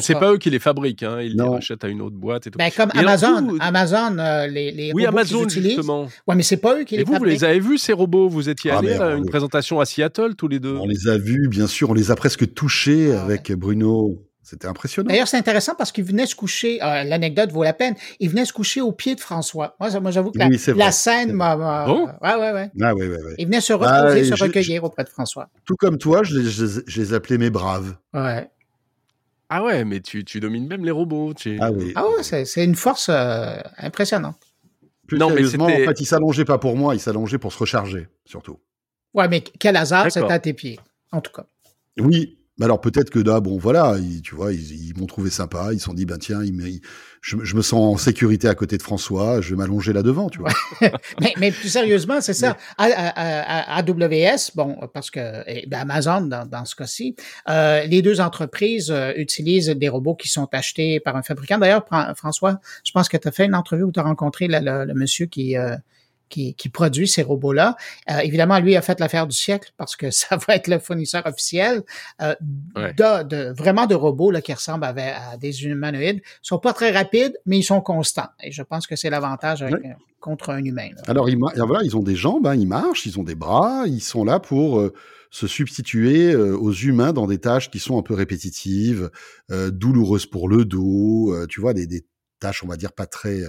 [0.00, 2.50] c'est pas eux qui les fabriquent, hein, ils les achètent à une autre boîte et
[2.50, 2.58] tout.
[2.58, 6.08] Ben, comme Amazon, Amazon, euh, les, les oui, Amazon justement.
[6.26, 7.34] Ouais, mais c'est pas eux qui les vous, fabriquent.
[7.34, 8.28] Vous les avez vus ces robots?
[8.28, 10.76] Vous étiez ah, allés à une présentation à Seattle tous les deux?
[10.76, 14.18] On les a vus, bien sûr, on les a presque touchés ah, avec Bruno.
[14.44, 15.08] C'était impressionnant.
[15.08, 18.44] D'ailleurs, c'est intéressant parce qu'il venait se coucher, euh, l'anecdote vaut la peine, il venait
[18.44, 19.74] se coucher au pied de François.
[19.80, 20.38] Moi, moi j'avoue que
[20.76, 21.86] la, scène m'a...
[21.88, 22.08] Oh?
[22.20, 22.70] Ouais, ouais, ouais.
[22.82, 23.34] Ah, ouais, ouais, ouais.
[23.38, 25.48] Il venait se reposer, se recueillir auprès de François.
[25.64, 27.96] Tout comme toi, je les, je, les appelais mes braves.
[28.12, 28.50] Ouais.
[29.48, 31.32] Ah ouais, mais tu, tu domines même les robots.
[31.32, 31.56] Tu...
[31.60, 31.92] Ah oui.
[31.94, 34.36] Ah ouais, c'est une force euh, impressionnante.
[35.06, 37.58] Plus non, sérieusement, mais en fait, il s'allongeait pas pour moi, il s'allongeait pour se
[37.58, 38.58] recharger, surtout.
[39.14, 40.78] Ouais, mais quel hasard, c'était à tes pieds,
[41.12, 41.46] en tout cas.
[41.98, 45.86] Oui, alors peut-être que là, bon, voilà, tu vois, ils, m'ont trouvé sympa, ils se
[45.86, 46.40] sont dit, ben tiens,
[47.20, 50.38] je, me sens en sécurité à côté de François, je vais m'allonger là devant, tu
[50.38, 50.52] vois.
[51.40, 52.56] mais, plus sérieusement, c'est ça.
[52.78, 57.16] AWS, bon, parce que ben, Amazon dans, ce cas-ci,
[57.48, 61.58] euh, les deux entreprises euh, utilisent des robots qui sont achetés par un fabricant.
[61.58, 61.84] D'ailleurs,
[62.16, 65.26] François, je pense que tu as fait une entrevue où tu as rencontré le, monsieur
[65.26, 65.76] qui euh,
[66.28, 67.76] qui, produit ces robots-là.
[68.10, 71.24] Euh, évidemment, lui a fait l'affaire du siècle parce que ça va être le fournisseur
[71.26, 71.82] officiel
[72.22, 72.34] euh,
[72.74, 76.20] de, vraiment de robots là, qui ressemblent à, des humanoïdes.
[76.24, 78.28] Ils sont pas très rapides, mais ils sont constants.
[78.42, 79.70] Et je pense que c'est l'avantage euh,
[80.20, 80.90] contre un humain.
[81.06, 84.00] Alors, ils, voilà, ils ont des jambes, hein, ils marchent, ils ont des bras, ils
[84.00, 84.82] sont là pour
[85.30, 89.10] se substituer aux humains dans des tâches qui sont un peu répétitives,
[89.50, 92.06] douloureuses pour le dos, tu vois, des, des,
[92.40, 93.42] tâches, on va dire, pas très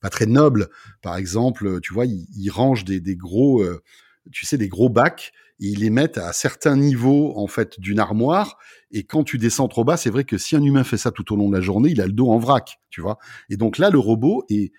[0.00, 0.68] pas très noble.
[1.02, 3.82] Par exemple, tu vois, ils, rangent des, gros, euh,
[4.32, 7.98] tu sais, des gros bacs et ils les mettent à certains niveaux en fait d'une
[7.98, 8.56] armoire.
[8.90, 11.32] Et quand tu descends trop bas, c'est vrai que si un humain fait ça tout
[11.32, 13.18] au long de la journée, il a le dos en vrac, tu vois.
[13.50, 14.72] Et donc là, le robot est,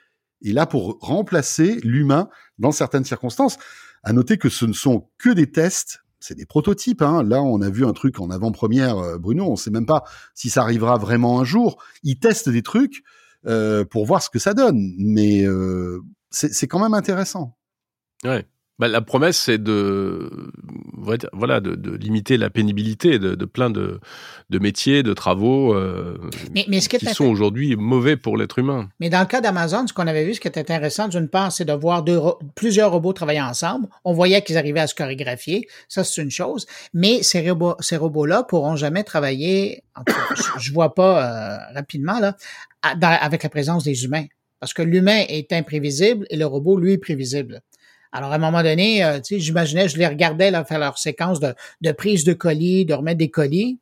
[0.43, 3.57] est là pour remplacer l'humain dans certaines circonstances.
[4.03, 7.01] À noter que ce ne sont que des tests c'est des prototypes.
[7.01, 7.23] Hein.
[7.23, 9.51] Là, on a vu un truc en avant-première, euh, Bruno.
[9.51, 10.03] On sait même pas
[10.35, 11.83] si ça arrivera vraiment un jour.
[12.03, 13.03] Ils testent des trucs.
[13.47, 14.93] Euh, pour voir ce que ça donne.
[14.97, 17.57] Mais euh, c'est quand même intéressant.
[18.23, 18.45] Ouais.
[18.81, 20.27] Bah, la promesse, c'est de,
[21.33, 23.99] voilà, de, de, limiter la pénibilité de, de plein de,
[24.49, 26.17] de, métiers, de travaux euh,
[26.51, 28.89] mais, mais ce qui, sont aujourd'hui mauvais pour l'être humain.
[28.99, 31.51] Mais dans le cas d'Amazon, ce qu'on avait vu, ce qui était intéressant, d'une part,
[31.51, 32.19] c'est de voir deux,
[32.55, 33.87] plusieurs robots travailler ensemble.
[34.03, 35.67] On voyait qu'ils arrivaient à se chorégraphier.
[35.87, 36.65] Ça, c'est une chose.
[36.91, 39.83] Mais ces robots, ces robots-là pourront jamais travailler,
[40.57, 42.35] je, vois pas euh, rapidement, là,
[42.81, 44.25] avec la présence des humains.
[44.59, 47.61] Parce que l'humain est imprévisible et le robot, lui, est prévisible.
[48.11, 50.97] Alors, à un moment donné, euh, tu sais, j'imaginais, je les regardais là, faire leur
[50.97, 53.79] séquence de, de prise de colis, de remettre des colis.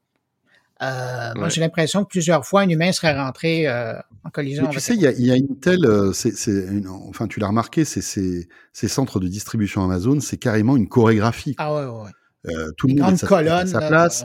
[0.81, 4.63] Euh, Moi, j'ai l'impression que plusieurs fois, un humain serait rentré euh, en collision.
[4.63, 6.33] Mais tu sais, il y a, y a, une telle, euh, c'est,
[7.07, 11.55] enfin, tu l'as remarqué, c'est ces centres de distribution Amazon, c'est carrément une chorégraphie.
[11.57, 12.11] Ah ouais, ouais.
[12.47, 14.23] Euh, tout le monde est à, sa place.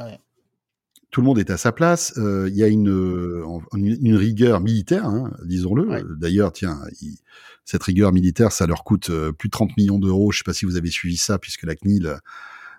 [1.11, 2.12] Tout le monde est à sa place.
[2.16, 3.42] Il y a une,
[3.72, 6.16] une, rigueur militaire, hein, disons-le.
[6.16, 7.18] D'ailleurs, tiens, il,
[7.64, 10.32] cette rigueur militaire, ça leur coûte euh, plus de 30 millions d'euros.
[10.32, 12.18] Je ne sais pas si vous avez suivi ça, puisque la CNIL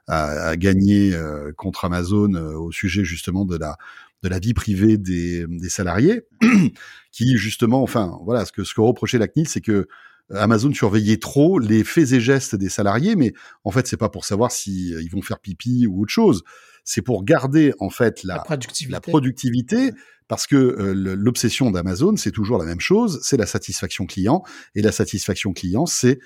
[0.07, 1.17] à, gagner
[1.57, 3.75] contre Amazon au sujet justement de la
[4.21, 6.21] de la vie privée des, des salariés,
[7.11, 9.87] qui justement, enfin voilà, ce que ce que reprochait la CNIL, c'est que
[10.33, 13.33] Amazon surveillait trop les faits et gestes des salariés, mais
[13.63, 16.43] en fait, c'est pas pour savoir si ils vont faire pipi ou autre chose.
[16.83, 18.43] C'est pour garder en fait la,
[18.89, 19.91] la productivité,
[20.27, 24.91] parce que l'obsession d'Amazon, c'est toujours la même chose, c'est la satisfaction client, et la
[24.91, 26.19] satisfaction client, c'est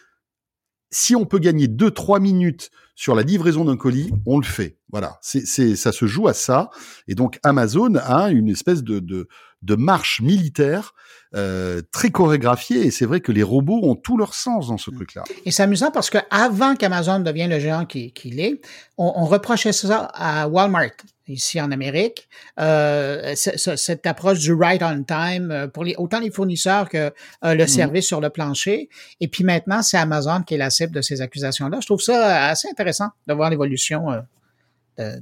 [0.91, 4.77] si on peut gagner 2-3 minutes sur la livraison d'un colis, on le fait.
[4.89, 6.69] Voilà, c'est, ça se joue à ça.
[7.07, 9.27] Et donc Amazon a une espèce de,
[9.61, 10.93] de marche militaire
[11.35, 12.85] euh, très chorégraphiée.
[12.85, 15.23] Et c'est vrai que les robots ont tout leur sens dans ce truc-là.
[15.45, 18.61] Et c'est amusant parce que avant qu'Amazon devienne le géant qu'il, est,
[18.97, 20.91] on, on reprochait ça à Walmart
[21.29, 22.27] ici en Amérique,
[22.59, 27.11] euh, cette approche du right on time euh, pour les, autant les fournisseurs que euh,
[27.43, 27.67] le mhm.
[27.67, 28.89] service sur le plancher.
[29.19, 31.79] Et puis maintenant, c'est Amazon qui est la cible de ces accusations-là.
[31.81, 34.07] Je trouve ça assez intéressant de voir l'évolution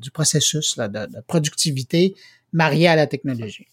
[0.01, 2.15] du processus de, de, productivité
[2.51, 3.67] marié à la technologie.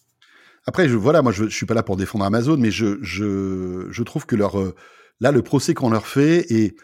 [0.66, 3.86] Après, je, voilà, moi, je, je suis pas là pour défendre Amazon, mais je, je,
[3.90, 4.56] je trouve que leur,
[5.20, 6.76] là, le procès qu'on leur fait est,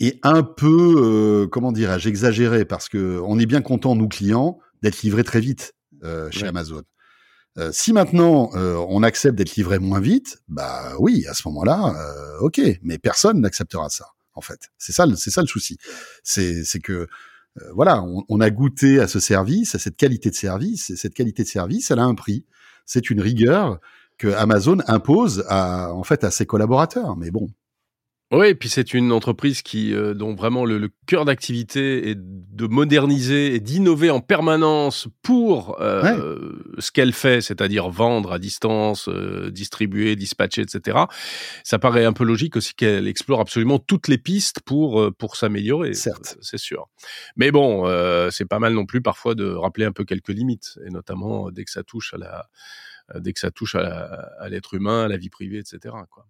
[0.00, 4.58] est un peu, euh, comment dirais-je, exagéré parce que on est bien content nous clients
[4.82, 5.74] d'être livrés très vite
[6.04, 6.82] euh, chez Amazon.
[7.58, 11.94] Euh, si maintenant on accepte d'être livré moins vite, bah oui, à ce moment-là,
[12.40, 14.08] ok, mais personne n'acceptera ça.
[14.34, 15.78] En fait, c'est ça, c'est ça le souci.
[16.22, 17.08] C'est, c'est que
[17.72, 21.14] voilà, on, on, a goûté à ce service, à cette qualité de service, et cette
[21.14, 22.44] qualité de service, elle a un prix.
[22.86, 23.78] C'est une rigueur
[24.18, 27.16] que Amazon impose à, en fait, à ses collaborateurs.
[27.16, 27.48] Mais bon,
[28.32, 32.66] oui, et puis c'est une entreprise qui euh, dont vraiment le, cœur d'activité est de
[32.66, 39.52] moderniser et d'innover en permanence pour euh, ce qu'elle fait, c'est-à-dire vendre à distance, euh,
[39.52, 40.98] distribuer, dispatcher, etc.
[41.62, 45.94] Ça paraît un peu logique aussi qu'elle explore absolument toutes les pistes pour pour s'améliorer.
[45.94, 46.88] Certes, c'est sûr.
[47.36, 47.88] Mais bon,
[48.32, 51.64] c'est pas mal non plus parfois de rappeler un peu quelques limites, et notamment dès
[51.64, 52.48] que ça touche à la
[53.20, 55.94] dès que ça touche à l'être humain, à la vie privée, etc.
[56.10, 56.26] Quoi.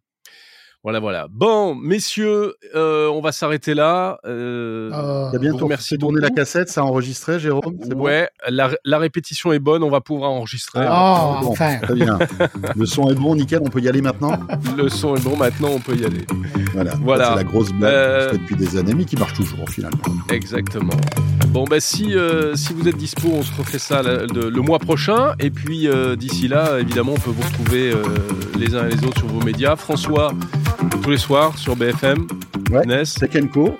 [0.86, 1.26] Voilà, voilà.
[1.28, 4.20] Bon, messieurs, euh, on va s'arrêter là.
[4.24, 9.52] Euh, euh bien merci tourner la cassette, ça a enregistré, Jérôme Ouais, la, la, répétition
[9.52, 10.86] est bonne, on va pouvoir enregistrer.
[10.88, 11.78] Oh, enfin.
[11.82, 12.18] Très bien.
[12.76, 14.38] Le son est bon, nickel, on peut y aller maintenant?
[14.76, 16.24] Le son est bon, maintenant on peut y aller.
[16.72, 17.30] Voilà, voilà.
[17.30, 18.32] c'est la grosse blague euh...
[18.34, 19.98] depuis des années, mais qui marche toujours finalement.
[20.30, 20.96] Exactement.
[21.48, 24.78] Bon, bah si, euh, si vous êtes dispo, on se refait ça le, le mois
[24.78, 25.34] prochain.
[25.40, 27.92] Et puis d'ici là, évidemment, on peut vous retrouver
[28.56, 29.74] les uns et les autres sur vos médias.
[29.74, 30.32] François,
[30.90, 32.26] tous les soirs sur BFM.
[32.70, 33.78] Ouais, c'est Kenko,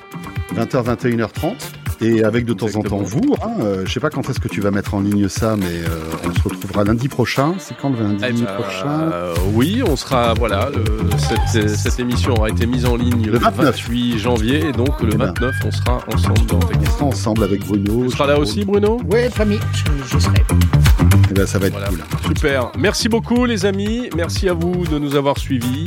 [0.55, 1.55] 20h, 21h30.
[2.03, 4.49] Et avec de temps en temps vous, hein, euh, je sais pas quand est-ce que
[4.49, 7.55] tu vas mettre en ligne ça, mais euh, on se retrouvera lundi prochain.
[7.59, 9.11] C'est quand le lundi eh ben, prochain?
[9.55, 10.69] Oui, on sera voilà.
[11.17, 15.55] cette, cette, émission aura été mise en ligne le 28 janvier, et donc le 29
[15.59, 15.69] eh ben.
[15.69, 18.05] on sera ensemble dans On sera ensemble avec Bruno.
[18.05, 19.01] Tu seras là aussi, Bruno?
[19.11, 19.59] Oui, promis,
[20.05, 20.45] je, serai.
[21.31, 22.01] Eh ben, ça va être cool.
[22.27, 22.73] Super.
[22.79, 24.11] Merci beaucoup, les amis.
[24.15, 25.87] Merci à vous de nous avoir suivis.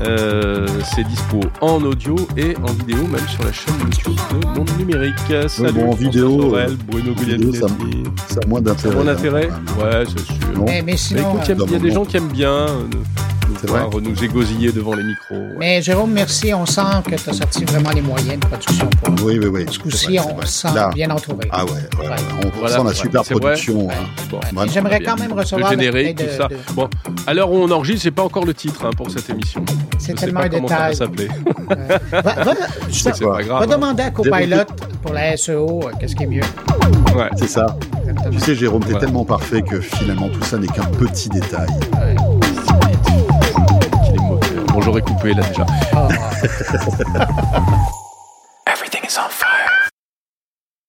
[0.00, 4.70] Euh, c'est dispo en audio et en vidéo, même sur la chaîne YouTube de Monde
[4.78, 5.14] Numérique.
[5.48, 8.04] Salut, bon, en vidéo, Sorel, Bruno Guglielminetti.
[8.28, 8.94] Ça, a moins d'intérêt.
[8.94, 10.64] moins d'intérêt Ouais, c'est sûr.
[10.64, 12.84] Mais, mais sinon, écoute, il y, a des gens qui aiment bien euh,
[13.62, 15.46] nous, voir nous égosiller devant les micros.
[15.58, 16.52] Mais Jérôme, merci.
[16.54, 18.88] On sent que tu as sorti vraiment les moyens de production.
[19.02, 19.66] Pour oui, oui, oui.
[19.70, 21.48] Ce coup-ci, on se sent bien entouré.
[21.50, 22.16] Ah ouais, ouais, ouais.
[22.62, 23.88] on sent la super production.
[23.90, 24.66] Hein.
[24.72, 26.48] J'aimerais quand même recevoir le générique, tout ça.
[26.74, 26.88] Bon,
[27.26, 29.64] à l'heure où on enregistre, c'est pas encore le titre hein, pour cette émission.
[29.98, 30.96] C'est tellement un détail.
[30.96, 34.64] Ça va va, va demander à Copilot
[35.02, 36.42] pour la SEO, qu'est-ce qui est mieux.
[37.14, 37.76] Ouais, c'est ça.
[38.30, 41.68] Tu sais, Jérôme, t'es tellement parfait que finalement tout ça n'est qu'un petit détail.
[44.72, 45.66] Bon, j'aurais coupé là déjà.
[45.94, 46.08] Oh.